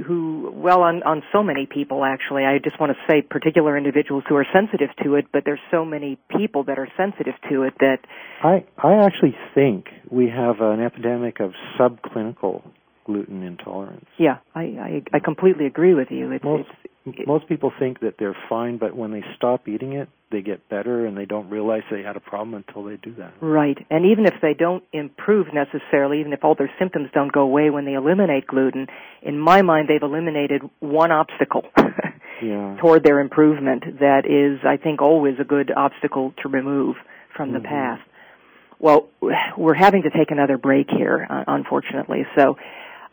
[0.07, 2.45] who well on on so many people actually.
[2.45, 5.85] I just want to say particular individuals who are sensitive to it but there's so
[5.85, 7.99] many people that are sensitive to it that
[8.43, 12.63] I I actually think we have an epidemic of subclinical
[13.11, 14.07] gluten intolerance.
[14.19, 18.01] yeah i i, I completely agree with you it's, Most it's it- most people think
[18.01, 21.49] that they're fine, but when they stop eating it, they get better, and they don't
[21.49, 23.33] realize they had a problem until they do that.
[23.41, 27.41] right and even if they don't improve necessarily even if all their symptoms don't go
[27.41, 28.87] away when they eliminate gluten
[29.23, 31.65] in my mind they've eliminated one obstacle
[32.43, 32.77] Yeah.
[32.81, 36.97] toward their improvement that is, I think, always a good obstacle to remove
[37.37, 37.65] from the Mhm.
[37.65, 38.01] path.
[38.79, 39.01] Well,
[39.59, 42.25] we're having to take another break here, uh, unfortunately.
[42.35, 42.57] So,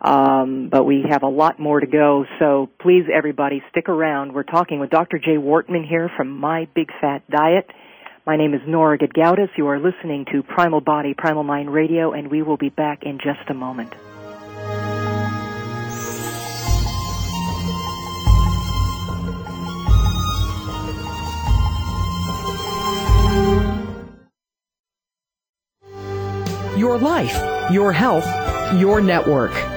[0.02, 2.26] um, but we have a lot more to go.
[2.40, 4.34] So please, everybody, stick around.
[4.34, 5.18] We're talking with Dr.
[5.18, 7.70] Jay Wortman here from My Big Fat Diet.
[8.26, 9.50] My name is Nora Gedgaudas.
[9.58, 13.20] You are listening to Primal Body, Primal Mind Radio, and we will be back in
[13.20, 13.94] just a moment.
[26.78, 28.26] Your life, your health,
[28.76, 29.77] your network.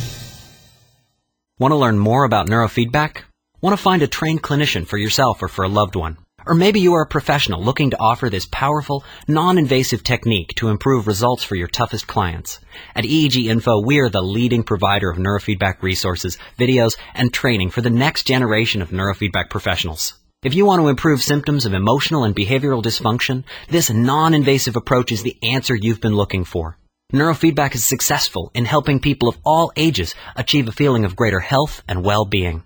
[1.59, 3.21] Want to learn more about neurofeedback?
[3.61, 6.17] Want to find a trained clinician for yourself or for a loved one?
[6.45, 11.07] Or maybe you are a professional looking to offer this powerful, non-invasive technique to improve
[11.07, 12.59] results for your toughest clients.
[12.95, 17.81] At EEG Info, we are the leading provider of neurofeedback resources, videos, and training for
[17.81, 20.13] the next generation of neurofeedback professionals.
[20.43, 25.23] If you want to improve symptoms of emotional and behavioral dysfunction, this non-invasive approach is
[25.23, 26.77] the answer you've been looking for.
[27.13, 31.81] Neurofeedback is successful in helping people of all ages achieve a feeling of greater health
[31.87, 32.63] and well-being.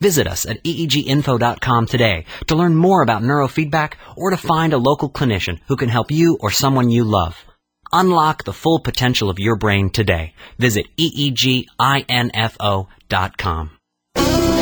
[0.00, 5.10] Visit us at eeginfo.com today to learn more about neurofeedback or to find a local
[5.10, 7.44] clinician who can help you or someone you love.
[7.92, 10.34] Unlock the full potential of your brain today.
[10.58, 11.70] Visit eeginfo.com.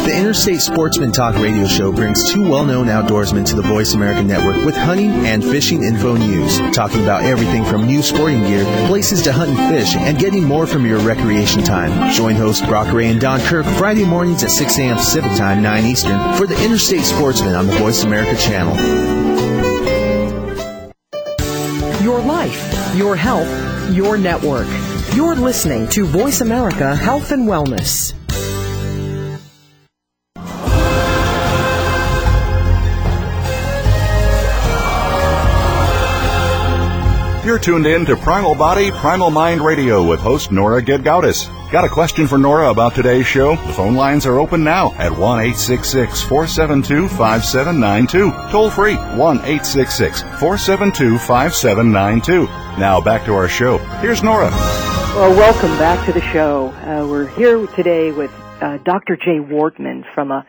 [0.08, 4.64] The Interstate Sportsman Talk radio show brings two well-known outdoorsmen to the Voice America Network
[4.64, 9.34] with hunting and fishing info news, talking about everything from new sporting gear, places to
[9.34, 12.10] hunt and fish, and getting more from your recreation time.
[12.14, 14.96] Join hosts Brock Ray and Don Kirk Friday mornings at 6 a.m.
[14.96, 18.74] Pacific Time, 9 Eastern, for the Interstate Sportsman on the Voice America channel.
[22.02, 24.68] Your life, your health, your network.
[25.14, 28.14] You're listening to Voice America Health and Wellness.
[37.48, 41.48] You're tuned in to Primal Body, Primal Mind Radio with host Nora Gedgaudas.
[41.72, 43.56] Got a question for Nora about today's show?
[43.56, 48.50] The phone lines are open now at 1 472 5792.
[48.50, 52.44] Toll free 1 472 5792.
[52.78, 53.78] Now back to our show.
[54.02, 54.50] Here's Nora.
[54.50, 56.68] Well, welcome back to the show.
[56.82, 58.30] Uh, we're here today with
[58.60, 59.16] uh, Dr.
[59.16, 60.44] Jay Wortman from a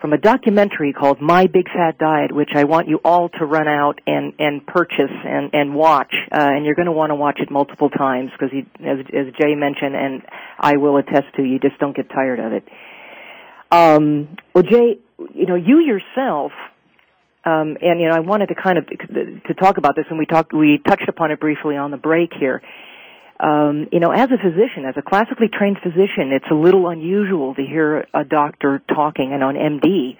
[0.00, 3.66] from a documentary called My Big Fat Diet, which I want you all to run
[3.66, 6.14] out and, and purchase and, and watch.
[6.32, 9.54] Uh, and you're going to want to watch it multiple times because, as, as Jay
[9.54, 10.22] mentioned, and
[10.58, 12.64] I will attest to, you just don't get tired of it.
[13.70, 14.98] Um, well, Jay,
[15.34, 16.52] you know, you yourself,
[17.44, 20.26] um, and you know, I wanted to kind of to talk about this, and we
[20.26, 22.62] talked, we touched upon it briefly on the break here
[23.40, 27.54] um, you know, as a physician, as a classically trained physician, it's a little unusual
[27.54, 30.16] to hear a doctor talking and on MD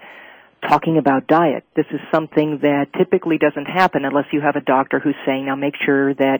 [0.67, 1.63] talking about diet.
[1.75, 5.55] This is something that typically doesn't happen unless you have a doctor who's saying, now
[5.55, 6.39] make sure that,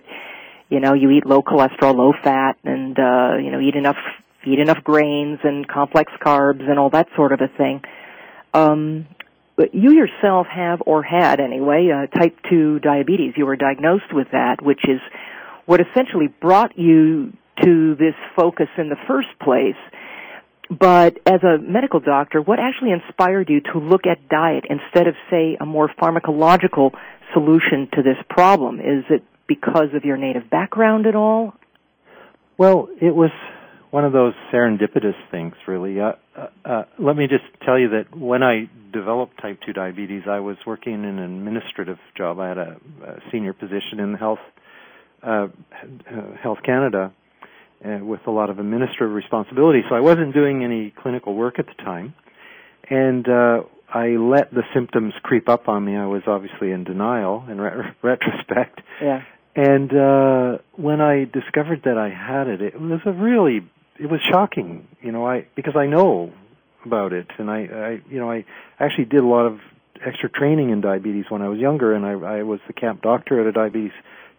[0.69, 3.97] you know, you eat low cholesterol, low fat, and, uh, you know, eat enough,
[4.45, 7.81] eat enough grains and complex carbs and all that sort of a thing.
[8.53, 9.05] Um,
[9.57, 13.33] but you yourself have, or had anyway, uh, type 2 diabetes.
[13.35, 15.01] You were diagnosed with that, which is
[15.69, 17.31] what essentially brought you
[17.63, 19.77] to this focus in the first place.
[20.67, 25.13] But as a medical doctor, what actually inspired you to look at diet instead of,
[25.29, 26.89] say, a more pharmacological
[27.33, 28.79] solution to this problem?
[28.79, 31.53] Is it because of your native background at all?
[32.57, 33.29] Well, it was
[33.91, 35.99] one of those serendipitous things, really.
[35.99, 40.23] Uh, uh, uh, let me just tell you that when I developed type 2 diabetes,
[40.27, 42.39] I was working in an administrative job.
[42.39, 44.39] I had a, a senior position in the health
[45.23, 45.47] uh,
[46.41, 47.11] Health Canada
[47.85, 49.81] uh, with a lot of administrative responsibility.
[49.89, 52.13] So I wasn't doing any clinical work at the time,
[52.89, 53.61] and uh,
[53.93, 55.95] I let the symptoms creep up on me.
[55.95, 58.81] I was obviously in denial in re- retrospect.
[59.01, 59.23] Yeah.
[59.55, 63.67] And uh, when I discovered that I had it, it was a really
[63.99, 66.31] it was shocking, you know, I because I know
[66.85, 68.45] about it, and I, I you know, I
[68.79, 69.59] actually did a lot of
[70.05, 73.41] extra training in diabetes when I was younger, and I, I was the camp doctor
[73.41, 73.91] at a diabetes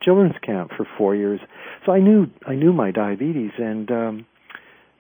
[0.03, 1.41] children's camp for four years.
[1.85, 4.27] So I knew I knew my diabetes, and um,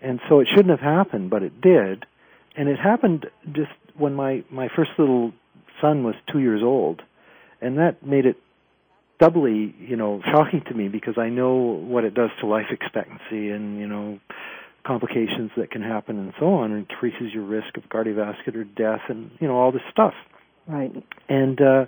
[0.03, 2.07] and so it shouldn't have happened, but it did,
[2.57, 5.33] and it happened just when my my first little
[5.81, 7.03] son was two years old,
[7.61, 8.37] and that made it
[9.21, 13.51] doubly, you know, shocking to me because I know what it does to life expectancy
[13.51, 14.19] and, you know,
[14.87, 19.31] complications that can happen and so on, and increases your risk of cardiovascular death and,
[19.39, 20.15] you know, all this stuff.
[20.67, 20.91] Right.
[21.29, 21.85] And uh,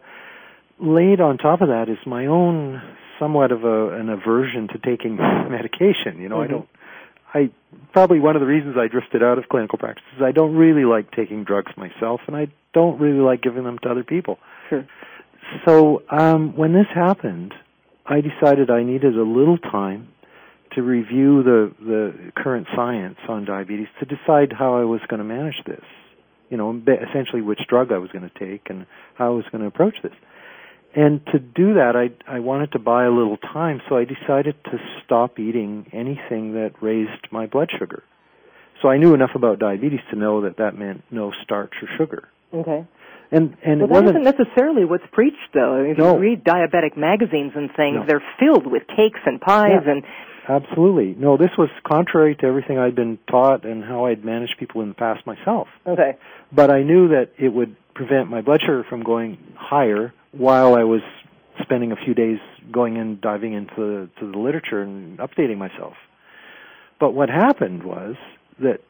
[0.83, 2.83] laid on top of that is my own
[3.19, 5.17] somewhat of a, an aversion to taking
[5.51, 6.21] medication.
[6.21, 6.45] You know, Mhm.
[6.45, 6.69] I don't.
[7.35, 7.51] I
[7.93, 10.85] probably one of the reasons I drifted out of clinical practice is I don't really
[10.85, 14.39] like taking drugs myself, and I don't really like giving them to other people.
[14.69, 14.85] Sure.
[15.65, 17.55] So um, when this happened,
[18.07, 20.09] I decided I needed a little time
[20.73, 25.25] to review the the current science on diabetes to decide how I was going to
[25.25, 25.85] manage this.
[26.51, 29.63] You know, essentially which drug I was going to take and how I was going
[29.63, 30.13] to approach this.
[30.95, 34.57] And to do that, I I wanted to buy a little time, so I decided
[34.65, 38.03] to stop eating anything that raised my blood sugar.
[38.83, 42.29] So I knew enough about diabetes to know that that meant no starch or sugar.
[42.53, 42.85] Okay.
[43.31, 45.77] And and Well, it that wasn't isn't necessarily what's preached, though.
[45.77, 46.15] I mean, if No.
[46.17, 48.05] you read diabetic magazines and things, No.
[48.07, 49.93] they're filled with cakes and pies Yeah.
[49.93, 50.03] and
[50.49, 51.15] Absolutely.
[51.19, 54.89] No, this was contrary to everything I'd been taught and how I'd managed people in
[54.89, 55.69] the past myself.
[55.87, 56.17] okay.
[56.53, 60.85] But I knew that it would prevent my blood sugar from going higher while I
[60.85, 61.03] was
[61.63, 62.39] spending a few days
[62.71, 65.95] going in, diving into the, to the literature and updating myself.
[66.99, 68.17] But what happened was
[68.61, 68.81] that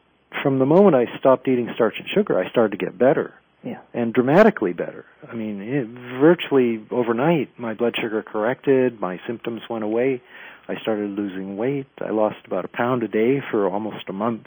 [0.41, 3.33] from the moment I stopped eating starch and sugar, I started to get better
[3.63, 3.79] Yeah.
[3.93, 5.05] and dramatically better.
[5.29, 5.87] I mean, it,
[6.19, 10.21] virtually overnight, my blood sugar corrected, my symptoms went away.
[10.67, 11.87] I started losing weight.
[11.99, 14.43] I lost about a pound a day for almost a month,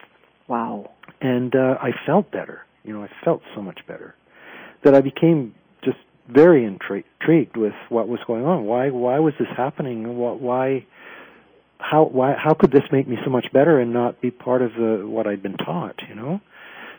[0.49, 0.91] Wow.
[1.21, 2.65] and uh, I felt better.
[2.85, 4.15] You know, I felt so much better
[4.83, 5.55] that I became
[6.29, 8.65] very intrigued with what was going on.
[8.65, 8.91] Why?
[8.91, 10.17] Why was this happening?
[10.17, 10.41] What?
[10.41, 10.87] Why?
[11.79, 12.05] How?
[12.05, 12.35] Why?
[12.37, 15.27] How could this make me so much better and not be part of the what
[15.27, 15.97] I'd been taught?
[16.09, 16.41] You know.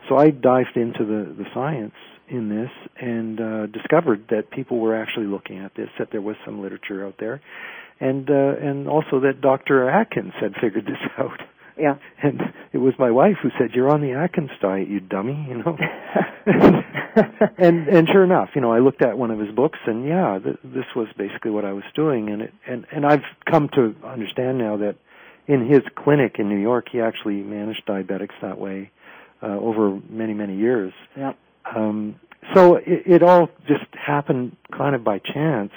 [0.09, 1.95] So I dived into the the science
[2.29, 2.69] in this
[3.01, 5.89] and uh, discovered that people were actually looking at this.
[5.99, 7.41] That there was some literature out there,
[7.99, 9.89] and uh, and also that Dr.
[9.89, 11.39] Atkins had figured this out.
[11.77, 11.97] Yeah.
[12.21, 12.41] And
[12.73, 15.77] it was my wife who said, "You're on the Atkins diet, you dummy," you know.
[17.57, 20.39] and and sure enough, you know, I looked at one of his books, and yeah,
[20.43, 23.95] th- this was basically what I was doing, and it and and I've come to
[24.03, 24.95] understand now that
[25.47, 28.91] in his clinic in New York, he actually managed diabetics that way
[29.41, 30.93] uh, over many many years.
[31.15, 31.37] Yep.
[31.75, 32.19] Um,
[32.53, 35.71] so it, it all just happened kind of by chance,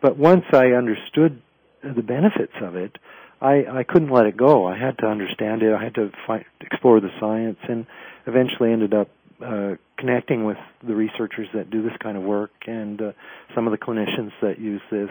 [0.00, 1.42] but once I understood
[1.82, 2.96] the benefits of it,
[3.40, 4.66] I, I couldn't let it go.
[4.66, 5.72] I had to understand it.
[5.72, 7.86] I had to find, explore the science, and
[8.26, 9.08] eventually ended up
[9.44, 10.56] uh, connecting with
[10.86, 13.12] the researchers that do this kind of work and uh,
[13.54, 15.10] some of the clinicians that use this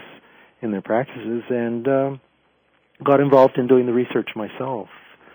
[0.62, 2.22] in their practices, and um,
[3.04, 4.88] got involved in doing the research myself.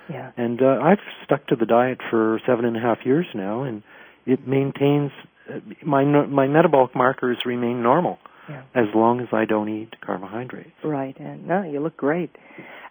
[0.09, 0.33] Yeah.
[0.37, 3.83] And uh, I've stuck to the diet for seven and a half years now, and
[4.27, 5.13] it maintains
[5.49, 8.19] uh, my my metabolic markers remain normal
[8.51, 8.63] Yeah.
[8.75, 10.73] as long as I don't eat carbohydrates.
[10.83, 11.17] Right.
[11.19, 12.31] And no, you look great.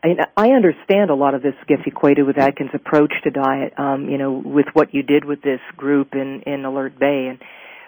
[0.03, 3.73] I mean, I understand a lot of this gets equated with Atkins' approach to diet.
[3.77, 7.39] Um, you know, with what you did with this group in in Alert Bay, and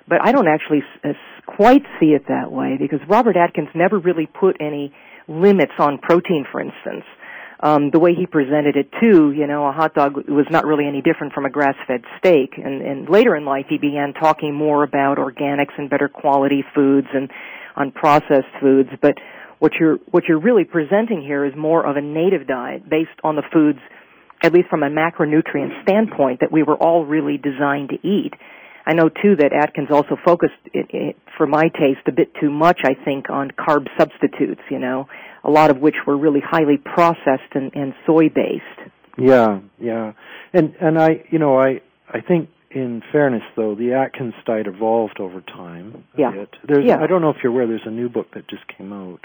[0.07, 3.97] but I don't actually s- s- quite see it that way because Robert Atkins never
[3.97, 4.93] really put any
[5.29, 7.05] limits on protein, for instance.
[7.63, 10.87] Um, the way he presented it too, you know, a hot dog was not really
[10.87, 12.57] any different from a grass-fed steak.
[12.57, 17.07] And, and later in life, he began talking more about organics and better quality foods
[17.13, 17.29] and
[17.77, 18.89] unprocessed foods.
[19.01, 19.15] But
[19.59, 23.35] what you're what you're really presenting here is more of a native diet based on
[23.35, 23.79] the foods,
[24.43, 28.33] at least from a macronutrient standpoint, that we were all really designed to eat.
[28.85, 32.49] I know too that Atkins also focused, it, it, for my taste, a bit too
[32.49, 32.79] much.
[32.83, 34.61] I think on carb substitutes.
[34.71, 35.07] You know,
[35.43, 38.91] a lot of which were really highly processed and, and soy based.
[39.17, 40.13] Yeah, yeah,
[40.53, 45.19] and and I, you know, I I think in fairness though, the Atkins diet evolved
[45.19, 46.03] over time.
[46.17, 46.31] Yeah.
[46.31, 46.49] bit.
[46.67, 46.99] There's, Yeah.
[47.01, 47.67] I don't know if you're aware.
[47.67, 49.19] There's a new book that just came out.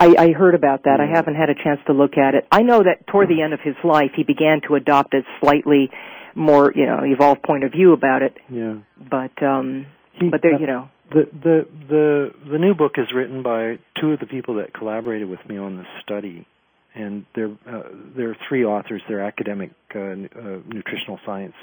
[0.00, 0.98] I, I heard about that.
[1.00, 2.46] I haven't had a chance to look at it.
[2.50, 5.90] I know that toward the end of his life, he began to adopt a slightly
[6.34, 8.36] more, you know, evolved point of view about it.
[8.50, 8.76] Yeah.
[8.98, 13.12] But, um, He- but there, uh, you know, The the the the new book is
[13.12, 16.46] written by two of the people that collaborated with me on this study,
[16.94, 17.82] and they're uh,
[18.16, 19.02] they're three authors.
[19.08, 21.54] They're academic uh, n- uh, nutritional science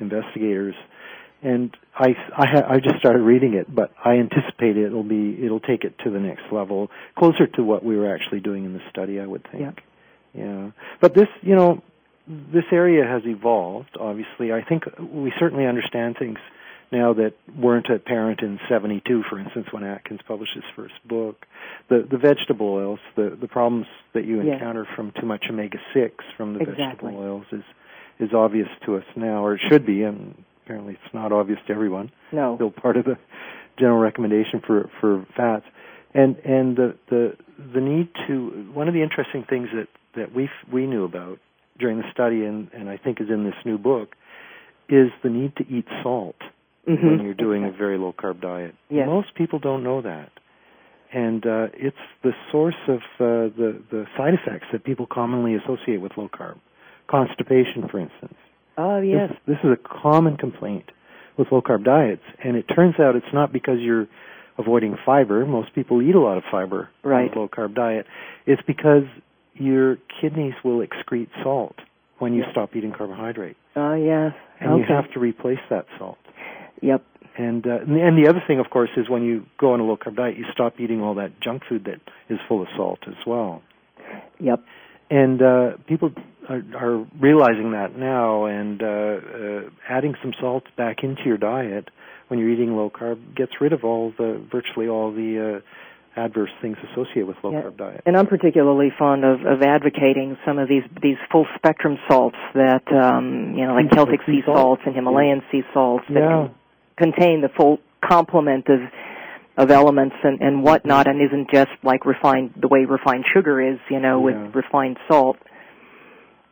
[0.00, 0.74] investigators,
[1.42, 5.60] and I I, ha- I just started reading it, but I anticipate it'll be it'll
[5.60, 8.80] take it to the next level, closer to what we were actually doing in the
[8.90, 9.20] study.
[9.20, 9.62] I would think.
[9.62, 9.72] Yeah.
[10.34, 10.70] Yeah.
[11.00, 11.82] But this, you know,
[12.26, 13.96] this area has evolved.
[13.98, 16.38] Obviously, I think we certainly understand things
[16.90, 21.46] now that weren't apparent in 72, for instance, when Atkins published his first book.
[21.88, 26.24] The the vegetable oils, the the problems that you encounter from too much omega 6
[26.36, 26.84] from the Exactly.
[26.84, 27.62] vegetable oils is
[28.18, 30.34] is obvious to us now, or it should be, and
[30.64, 32.10] apparently it's not obvious to everyone.
[32.32, 32.56] no.
[32.56, 33.18] Still part of the
[33.78, 35.64] general recommendation for for fats.
[36.14, 37.36] and and the the
[37.74, 41.38] the need to one of the interesting things that that we we knew about
[41.78, 44.14] during the study and and I think is in this new book
[44.88, 46.36] is the need to eat salt
[46.88, 47.06] mm-hmm.
[47.06, 48.74] when you're doing a very low carb diet.
[48.90, 49.06] Yes.
[49.06, 50.30] Most people don't know that.
[51.12, 56.00] And uh, it's the source of uh, the the side effects that people commonly associate
[56.00, 56.58] with low carb,
[57.08, 58.34] constipation, for instance.
[58.76, 60.90] Oh yes, this, this is a common complaint
[61.38, 64.08] with low carb diets, and it turns out it's not because you're
[64.58, 65.44] avoiding fiber.
[65.46, 67.30] Most people eat a lot of fiber right.
[67.30, 68.06] on a low carb diet.
[68.46, 69.04] It's because
[69.54, 71.76] your kidneys will excrete salt
[72.18, 72.48] when you yes.
[72.52, 73.56] stop eating carbohydrate.
[73.76, 74.32] Oh yes.
[74.60, 74.80] And okay.
[74.80, 76.18] you have to replace that salt.
[76.82, 77.02] Yep.
[77.36, 79.96] And uh, and the other thing, of course, is when you go on a low
[79.96, 82.00] carb diet, you stop eating all that junk food that
[82.32, 83.62] is full of salt as well.
[84.38, 84.60] Yep.
[85.14, 86.10] And uh, people
[86.48, 91.88] are, are realizing that now, and uh, uh, adding some salt back into your diet
[92.26, 96.50] when you're eating low carb gets rid of all the virtually all the uh, adverse
[96.60, 97.62] things associated with low yeah.
[97.62, 98.02] carb diet.
[98.06, 102.82] And I'm particularly fond of, of advocating some of these these full spectrum salts that
[102.90, 106.48] um, you know, like Celtic sea salts and Himalayan sea salts that yeah.
[106.98, 108.80] contain the full complement of
[109.56, 113.78] of elements and, and whatnot and isn't just like refined the way refined sugar is,
[113.90, 114.44] you know, yeah.
[114.44, 115.36] with refined salt.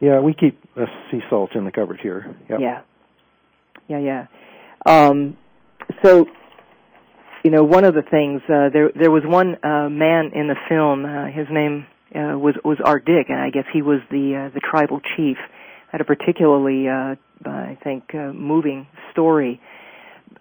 [0.00, 2.36] Yeah, we keep a sea salt in the cupboard here.
[2.48, 2.60] Yep.
[2.60, 2.82] Yeah.
[3.88, 4.26] Yeah, yeah.
[4.86, 5.36] Um,
[6.04, 6.26] so,
[7.44, 10.56] you know, one of the things uh, there there was one uh, man in the
[10.68, 11.04] film.
[11.04, 14.54] Uh, his name uh, was was Art Dick, and I guess he was the uh,
[14.54, 15.36] the tribal chief.
[15.90, 19.60] Had a particularly, uh, I think, uh, moving story.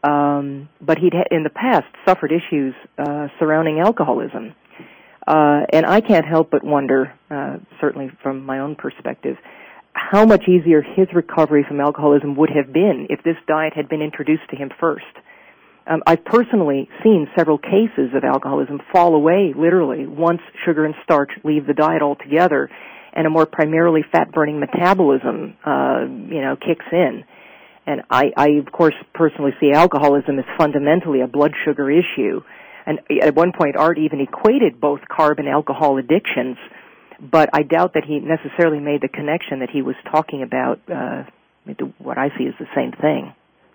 [0.04, 4.56] Um, but he'd ha- in the past suffered issues uh, surrounding alcoholism,
[5.28, 9.38] uh, and I can't help but wonder, uh, certainly from my own perspective,
[9.94, 14.02] how much easier his recovery from alcoholism would have been if this diet had been
[14.02, 15.06] introduced to him first.
[15.86, 21.32] Um, I've personally seen several cases of alcoholism fall away literally once sugar and starch
[21.44, 22.70] leave the diet altogether,
[23.14, 27.24] and a more primarily fat-burning metabolism, uh, you know, kicks in.
[27.86, 32.42] And I, I, of course, personally see alcoholism as fundamentally a blood sugar issue.
[32.86, 36.58] And at one point, Art even equated both carb and alcohol addictions
[37.22, 41.24] but I doubt that he necessarily made the connection that he was talking about uh,
[42.00, 43.34] what I see as the same thing.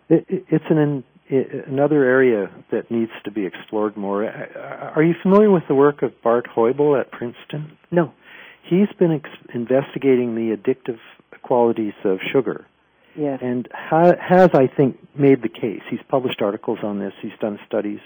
[0.08, 4.24] It, it's an another area that needs to be explored more.
[4.24, 7.76] Are you familiar with the work of Bart Hoebel at Princeton?
[7.90, 8.12] No.
[8.68, 10.98] He's been ex- investigating the addictive
[11.42, 12.66] qualities of sugar.
[13.16, 13.40] Yes.
[13.42, 15.80] And ha- has, I think, made the case.
[15.90, 17.12] He's published articles on this.
[17.22, 18.00] He's done studies,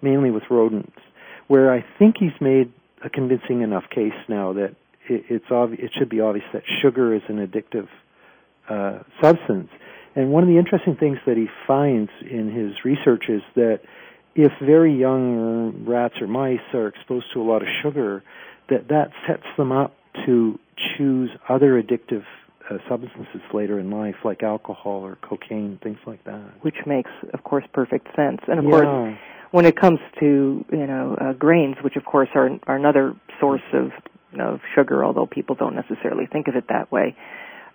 [0.00, 0.98] mainly with rodents,
[1.48, 2.72] where I think he's made
[3.04, 4.74] a convincing enough case now that
[5.08, 7.88] it, it's obvi- it should be obvious that sugar is an addictive
[8.68, 9.68] uh, substance.
[10.14, 13.80] And one of the interesting things that he finds in his research is that
[14.34, 18.22] if very young rats or mice are exposed to a lot of sugar,
[18.68, 19.94] that that sets them up
[20.26, 20.58] to
[20.96, 22.24] choose other addictive
[22.72, 26.40] uh, substances later in life, like alcohol or cocaine, things like that.
[26.62, 28.40] Which makes, of course, perfect sense.
[28.48, 28.70] And of yeah.
[28.70, 29.18] course,
[29.50, 33.62] when it comes to you know uh, grains, which of course are, are another source
[33.72, 33.90] of
[34.40, 37.16] of sugar, although people don't necessarily think of it that way.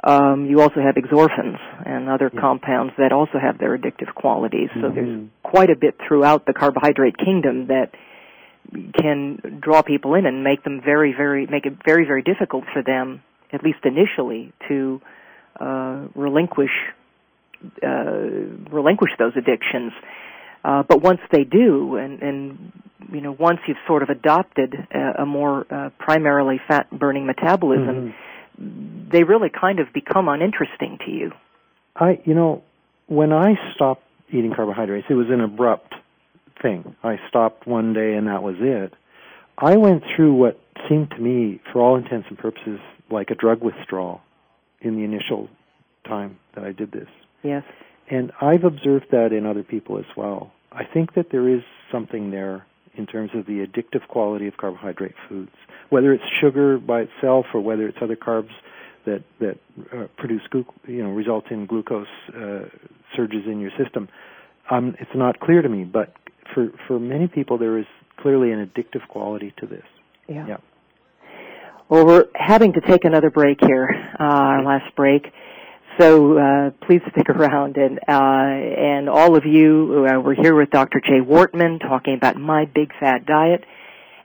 [0.03, 2.39] Um, you also have exorphins and other yeah.
[2.39, 4.69] compounds that also have their addictive qualities.
[4.75, 4.95] So mm-hmm.
[4.95, 7.91] there's quite a bit throughout the carbohydrate kingdom that
[8.99, 12.83] can draw people in and make them very, very, make it very, very difficult for
[12.83, 15.01] them, at least initially, to
[15.59, 16.71] uh, relinquish
[17.83, 17.87] uh,
[18.71, 19.91] relinquish those addictions.
[20.63, 22.71] Uh, but once they do, and, and
[23.11, 28.13] you know, once you've sort of adopted a, a more uh, primarily fat-burning metabolism,
[28.59, 29.09] mm-hmm.
[29.11, 31.31] they really kind of become uninteresting to you.
[31.95, 32.63] I, you know,
[33.07, 35.93] when I stopped eating carbohydrates, it was an abrupt
[36.61, 36.95] thing.
[37.03, 38.93] I stopped one day and that was it.
[39.57, 42.79] I went through what seemed to me, for all intents and purposes,
[43.09, 44.21] like a drug withdrawal
[44.81, 45.49] in the initial
[46.05, 47.07] time that I did this.
[47.43, 47.63] Yes.
[48.09, 50.51] And I've observed that in other people as well.
[50.71, 55.15] I think that there is something there in terms of the addictive quality of carbohydrate
[55.29, 55.51] foods,
[55.89, 58.51] whether it's sugar by itself or whether it's other carbs
[59.05, 59.57] that that
[59.93, 62.65] uh, produce glu- you know result in glucose uh,
[63.15, 64.09] surges in your system.
[64.69, 66.13] Um, it's not clear to me, but
[66.53, 67.85] for for many people there is
[68.19, 69.85] clearly an addictive quality to this.
[70.27, 70.45] Yeah.
[70.47, 70.57] yeah.
[71.89, 75.31] Well, we're having to take another break here, uh, our last break.
[75.97, 80.69] So uh, please stick around, and uh, and all of you, uh, we're here with
[80.69, 80.99] Dr.
[80.99, 83.63] Jay Wortman talking about my big fat diet,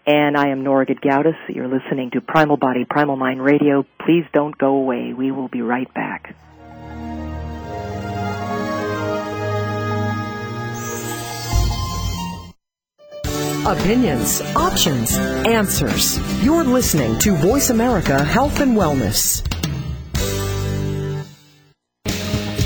[0.06, 1.36] and I am Nora Gedgaudas.
[1.48, 3.86] You're listening to Primal Body, Primal Mind Radio.
[4.04, 5.12] Please don't go away.
[5.12, 6.34] We will be right back.
[13.72, 15.16] Opinions, options,
[15.46, 16.18] answers.
[16.44, 19.40] You're listening to Voice America Health and Wellness.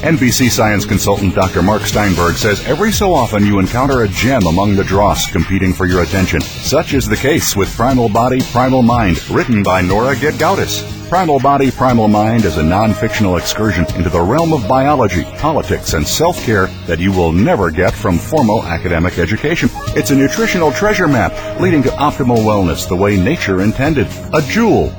[0.02, 1.62] NBC science consultant Dr.
[1.62, 5.86] Mark Steinberg says every so often you encounter a gem among the dross competing for
[5.86, 6.40] your attention.
[6.40, 10.95] Such is the case with Primal Body, Primal Mind, written by Nora Gedgaudas.
[11.08, 16.04] Primal Body, Primal Mind is a non-fictional excursion into the realm of biology, politics, and
[16.04, 19.70] self-care that you will never get from formal academic education.
[19.94, 24.08] It's a nutritional treasure map leading to optimal wellness the way nature intended.
[24.34, 24.90] A jewel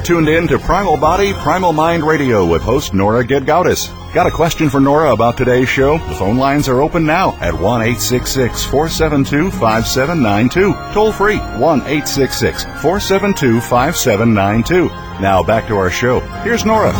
[0.00, 3.92] You're tuned in to Primal Body, Primal Mind Radio with host Nora Gedgaudas.
[4.14, 5.98] Got a question for Nora about today's show?
[5.98, 10.72] The phone lines are open now at 1 472 5792.
[10.94, 14.86] Toll free 1 472 5792.
[15.20, 16.20] Now back to our show.
[16.44, 16.92] Here's Nora.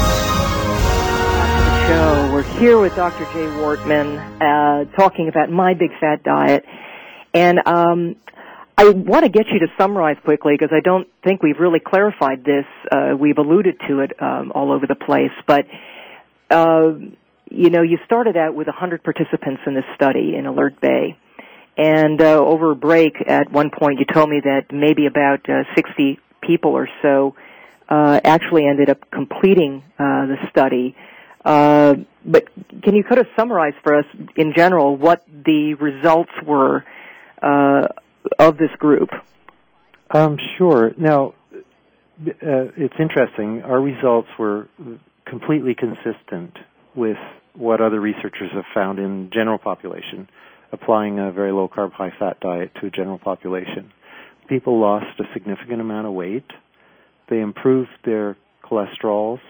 [1.88, 2.30] Show.
[2.34, 3.24] We're here with Dr.
[3.32, 6.66] Jay Wortman uh, talking about my big fat diet.
[7.32, 8.16] And um,
[8.81, 12.45] I want to get you to summarize quickly because I don't think we've really clarified
[12.45, 12.64] this.
[12.91, 15.66] Uh, we've alluded to it um, all over the place, but
[16.49, 16.95] uh,
[17.51, 21.18] you know, you started out with 100 participants in this study in Alert Bay.
[21.76, 25.64] And uh, over a break, at one point, you told me that maybe about uh,
[25.74, 27.35] 60 people or so
[27.91, 30.97] uh, actually ended up completing uh, the study.
[31.45, 32.49] But
[32.83, 34.07] can you kind of summarize for us,
[34.37, 36.83] in general, what the results were
[38.39, 39.11] of this group?
[40.11, 40.93] Um, sure.
[40.99, 41.35] Now,
[42.23, 43.62] it's interesting.
[43.62, 44.68] Our results were
[45.27, 46.57] completely consistent
[46.95, 47.16] with
[47.55, 50.29] what other researchers have found in general population,
[50.73, 53.93] applying a very low carb, high fat diet to a general population.
[54.49, 56.47] People lost a significant amount of weight.
[57.29, 59.41] They improved their cholesterols,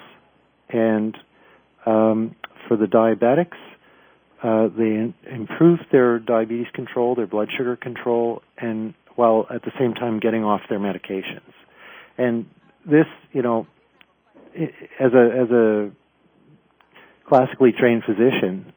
[0.68, 1.16] and
[1.86, 2.36] um,
[2.68, 3.56] for the diabetics,
[4.42, 9.92] uh, they improved their diabetes control, their blood sugar control, and while at the same
[9.92, 11.52] time getting off their medications.
[12.16, 12.46] And
[12.86, 13.66] this, you know,
[14.54, 15.90] as a as a
[17.28, 18.72] classically trained physician,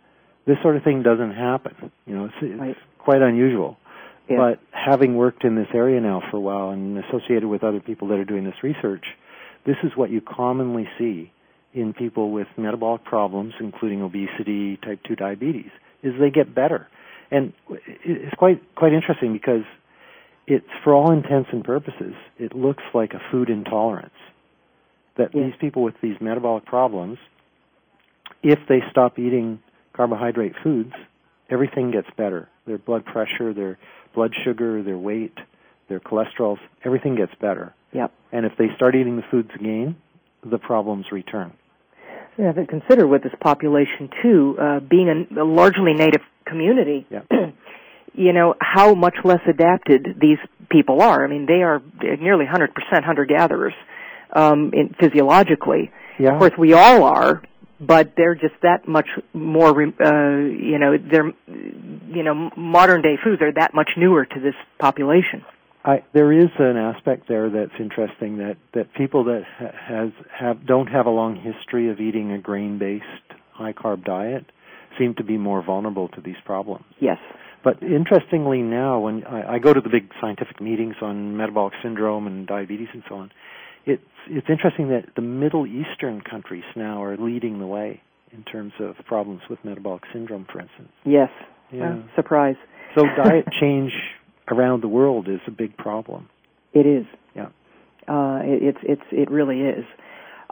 [0.46, 1.92] this sort of thing doesn't happen.
[2.06, 2.76] You know, it's, it's right.
[3.00, 3.78] quite unusual.
[4.30, 4.38] Yeah.
[4.38, 8.08] But having worked in this area now for a while and associated with other people
[8.10, 9.04] that are doing this research,
[9.66, 11.32] this is what you commonly see
[11.74, 15.72] in people with metabolic problems, including obesity, type 2 diabetes,
[16.04, 16.88] is they get better.
[17.32, 19.64] And it's quite quite interesting because
[20.46, 24.14] it's for all intents and purposes, it looks like a food intolerance
[25.18, 25.46] that yeah.
[25.46, 27.18] these people with these metabolic problems,
[28.42, 29.60] if they stop eating
[29.94, 30.94] carbohydrate foods,
[31.50, 32.50] everything gets better.
[32.66, 33.78] Their blood pressure, their
[34.14, 35.38] blood sugar, their weight,
[35.90, 37.74] their cholesterol, everything gets better.
[37.94, 38.12] Yep.
[38.32, 39.96] And if they start eating the foods again,
[40.44, 41.54] the problems return.
[42.38, 47.06] You have to consider with this population too, uh, being a, a largely native community.
[47.10, 47.28] Yep.
[48.14, 51.24] you know how much less adapted these people are.
[51.24, 52.70] I mean, they are nearly 100%
[53.04, 53.74] hunter gatherers
[54.34, 55.92] um, in, physiologically.
[56.20, 56.34] Yeah.
[56.34, 57.44] Of course, we all are,
[57.80, 59.70] but they're just that much more.
[59.70, 64.56] Uh, you know, they're you know modern day foods are that much newer to this
[64.80, 65.44] population.
[65.86, 70.66] I, there is an aspect there that's interesting that that people that ha- has have
[70.66, 73.04] don't have a long history of eating a grain based
[73.52, 74.46] high carb diet
[74.98, 76.86] seem to be more vulnerable to these problems.
[77.00, 77.18] Yes.
[77.64, 82.28] But interestingly, now when I, I go to the big scientific meetings on metabolic syndrome
[82.28, 83.32] and diabetes and so on,
[83.86, 88.74] it's it's interesting that the Middle Eastern countries now are leading the way in terms
[88.80, 90.90] of problems with metabolic syndrome, for instance.
[91.06, 91.30] Yes.
[91.72, 91.96] Yeah.
[91.96, 92.56] Uh, surprise.
[92.96, 93.92] So diet change
[94.48, 96.30] around the world is a big problem.
[96.74, 97.06] It is.
[97.36, 97.48] Yeah.
[98.08, 99.86] Uh, it, it's it's it really is.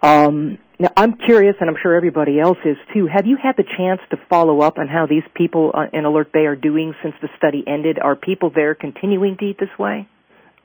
[0.01, 3.07] Um, now I'm curious, and I'm sure everybody else is too.
[3.07, 6.31] Have you had the chance to follow up on how these people uh, in Alert
[6.31, 7.99] Bay are doing since the study ended?
[7.99, 10.07] Are people there continuing to eat this way?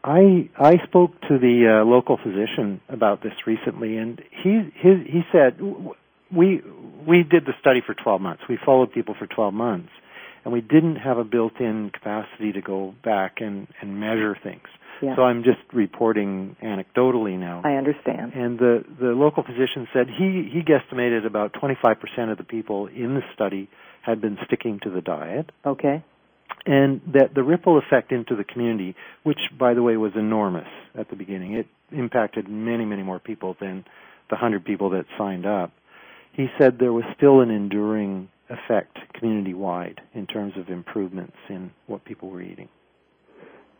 [0.02, 5.22] I I spoke to the uh, local physician about this recently, and he his, he
[5.32, 5.60] said
[6.34, 6.62] we
[7.06, 8.42] we did the study for 12 months.
[8.48, 9.90] We followed people for 12 months,
[10.46, 14.62] and we didn't have a built-in capacity to go back and and measure things.
[15.02, 15.16] Yeah.
[15.16, 17.62] So I'm just reporting anecdotally now.
[17.64, 18.32] I understand.
[18.32, 23.14] And the the local physician said he he guesstimated about 25% of the people in
[23.14, 23.68] the study
[24.02, 26.04] had been sticking to the diet, Okay.
[26.64, 28.94] and that the ripple effect into the community,
[29.24, 33.56] which by the way was enormous at the beginning, it impacted many many more people
[33.60, 33.84] than
[34.30, 35.72] the 100 people that signed up.
[36.34, 41.70] He said there was still an enduring effect community wide in terms of improvements in
[41.86, 42.68] what people were eating.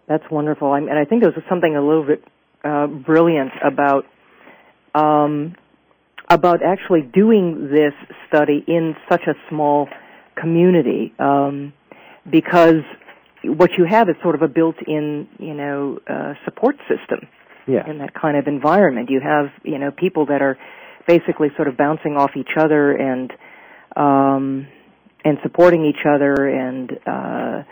[0.09, 0.73] That's wonderful.
[0.73, 2.23] I, and I think there was something a little bit
[2.65, 4.05] uh, brilliant about
[4.95, 5.55] um,
[6.29, 7.93] about actually doing this
[8.29, 9.89] study in such a small
[10.41, 11.73] community um,
[12.29, 12.83] because
[13.45, 17.29] what you have is sort of a built-in, you know, uh, support system
[17.67, 17.89] Yeah.
[17.89, 19.11] in that kind of environment.
[19.11, 20.59] You have, you know, people that are
[21.07, 23.33] basically sort of bouncing off each other and
[23.97, 24.69] um,
[25.25, 26.35] and supporting each other.
[26.47, 27.63] And uh,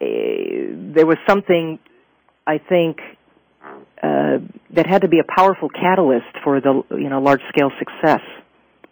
[0.00, 1.78] eh, there was something,
[2.46, 2.98] I think,
[4.02, 4.38] uh,
[4.70, 8.20] that had to be a powerful catalyst for the you know large scale success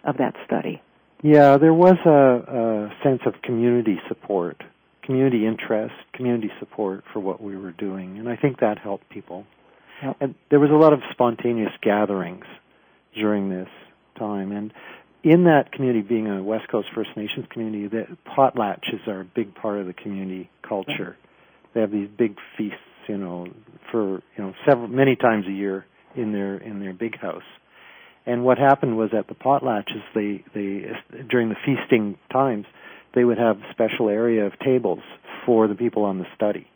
[0.04, 0.80] of that study.
[1.22, 4.62] Yeah, there was a, a sense of community support,
[5.02, 9.46] community interest, community support for what we were doing, and I think that helped people.
[10.02, 10.16] Yep.
[10.20, 12.44] And there was a lot of spontaneous gatherings
[13.14, 13.68] during this
[14.18, 14.72] time, and
[15.24, 18.04] in that community, being a West Coast First Nations community, the
[18.36, 21.16] potlatches are a big part of the community culture.
[21.74, 22.76] They have these big feasts,
[23.08, 23.46] you know,
[23.90, 27.42] for you know several many times a year in their in their big house.
[28.26, 30.86] And what happened was at the potlatches, they they
[31.30, 32.66] during the feasting times,
[33.14, 35.00] they would have special area of tables
[35.46, 36.66] for the people on the study,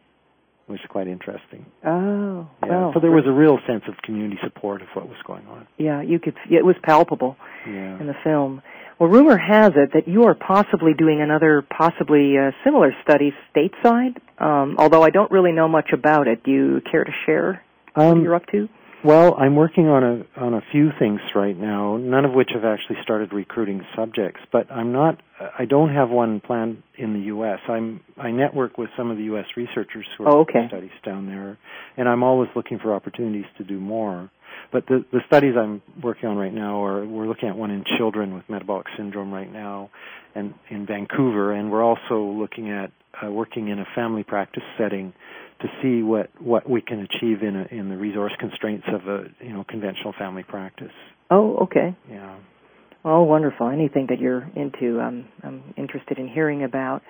[0.69, 1.67] which is quite interesting.
[1.85, 2.69] Oh, Yeah.
[2.69, 5.67] well, so there was a real sense of community support of what was going on.
[5.79, 6.35] yeah, you could.
[6.51, 7.37] It was palpable.
[7.67, 7.99] Yeah.
[8.01, 8.63] in the film.
[8.99, 14.17] Well, rumor has it that you are possibly doing another, possibly uh, similar study stateside.
[14.39, 16.43] Um, although I don't really know much about it.
[16.45, 17.63] Do you care to share
[17.95, 18.69] what Um, you're up to?
[19.05, 22.65] Well, I'm working on a on a few things right now, none of which have
[22.65, 24.41] actually started recruiting subjects.
[24.51, 25.21] But I'm not.
[25.57, 27.61] I don't have one planned in the U.S.
[27.69, 29.45] I'm I network with some of the U.S.
[29.57, 30.69] researchers who are Oh, doing okay.
[30.69, 31.59] studies down there,
[31.97, 34.31] and I'm always looking for opportunities to do more.
[34.73, 37.85] But the the studies I'm working on right now are we're looking at one in
[37.99, 39.91] children with metabolic syndrome right now,
[40.35, 42.91] and in Vancouver, and we're also looking at
[43.25, 45.13] uh, working in a family practice setting
[45.61, 49.25] to see what what we can achieve in a, in the resource constraints of a
[49.41, 50.93] you know conventional family practice.
[51.31, 51.97] Oh, okay.
[52.11, 52.37] Yeah.
[53.05, 53.69] Oh, wonderful.
[53.69, 57.03] Anything that you're into, um, I'm interested in hearing about.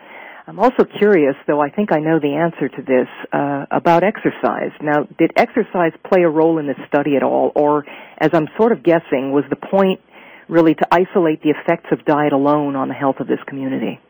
[0.46, 4.72] I'm also curious, though I think I know the answer to this, uh, about exercise.
[4.80, 7.52] Now, did exercise play a role in this study at all?
[7.54, 7.84] Or,
[8.18, 10.00] as I'm sort of guessing, was the point
[10.48, 14.00] really to isolate the effects of diet alone on the health of this community?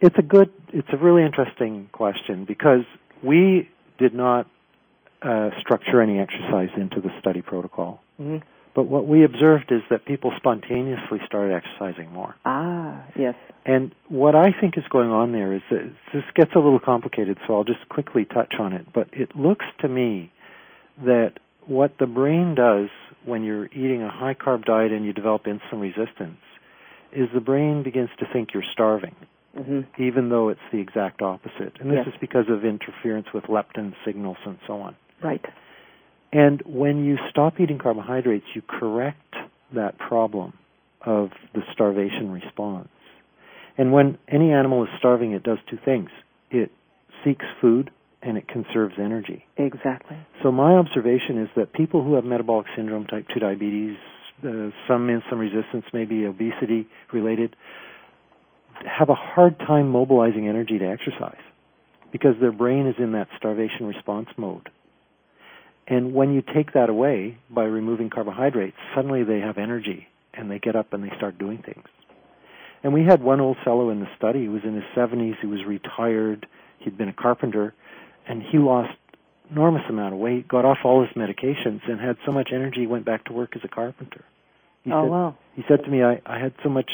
[0.00, 2.84] It's a good, it's a really interesting question because
[3.24, 3.68] we
[3.98, 4.46] did not
[5.22, 8.00] uh, structure any exercise into the study protocol.
[8.18, 8.38] hmm
[8.74, 12.34] But what we observed is that people spontaneously started exercising more.
[12.44, 13.34] Ah, yes.
[13.64, 17.38] And what I think is going on there is that this gets a little complicated,
[17.46, 18.86] so I'll just quickly touch on it.
[18.92, 20.30] But it looks to me
[21.04, 21.34] that
[21.66, 22.88] what the brain does
[23.24, 26.40] when you're eating a high carb diet and you develop insulin resistance
[27.12, 29.14] is the brain begins to think you're starving,
[29.56, 31.78] hmm even though it's the exact opposite.
[31.80, 32.08] And this Yes.
[32.08, 34.96] is because of interference with leptin signals and so on.
[35.22, 35.44] Right.
[36.32, 39.36] And when you stop eating carbohydrates, you correct
[39.72, 40.52] that problem
[41.02, 42.88] of the starvation response.
[43.78, 46.10] And when any animal is starving, it does two things
[46.50, 46.70] it
[47.24, 47.90] seeks food
[48.22, 49.44] and it conserves energy.
[49.56, 50.16] Exactly.
[50.42, 53.96] So, my observation is that people who have metabolic syndrome, type 2 diabetes,
[54.42, 57.54] uh, some insulin resistance, maybe obesity related,
[58.86, 61.40] have a hard time mobilizing energy to exercise
[62.12, 64.68] because their brain is in that starvation response mode.
[65.86, 70.58] And when you take that away by removing carbohydrates, suddenly they have energy and they
[70.58, 71.84] get up and they start doing things.
[72.82, 75.46] And we had one old fellow in the study who was in his 70s, he
[75.46, 76.46] was retired,
[76.80, 77.74] he'd been a carpenter,
[78.28, 78.92] and he lost
[79.50, 82.80] enormous amount of weight, got off all his medications, and had so much energy.
[82.80, 84.24] He went back to work as a carpenter.
[84.84, 85.36] He oh said, wow!
[85.54, 86.90] He said to me, "I I had so much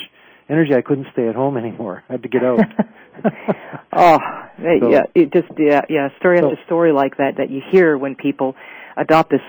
[0.50, 2.02] energy, I couldn't stay at home anymore.
[2.08, 2.60] I had to get out."
[3.92, 4.18] oh,
[4.58, 7.96] So- yeah, it just yeah, yeah, story So- after story like that that you hear
[7.96, 8.56] when people
[8.96, 9.40] adopt this,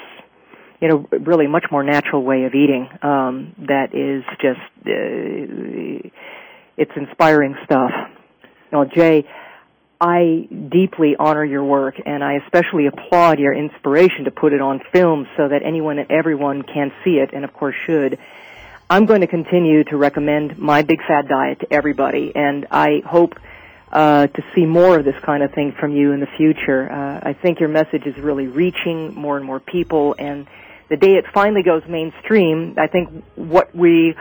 [0.80, 2.88] you know, really much more natural way of eating.
[3.02, 6.10] Um, that is just uh,
[6.78, 7.92] it's inspiring stuff.
[8.72, 9.26] Now, Jay,
[10.00, 14.82] I deeply honor your work, and I especially applaud your inspiration to put it on
[14.92, 18.18] film so that anyone and everyone can see it, and of course should.
[18.92, 23.36] I'm going to continue to recommend my big fat diet to everybody, and I hope
[23.90, 26.92] uh, to see more of this kind of thing from you in the future.
[26.92, 30.46] Uh, I think your message is really reaching more and more people, and
[30.90, 34.14] the day it finally goes mainstream, I think what we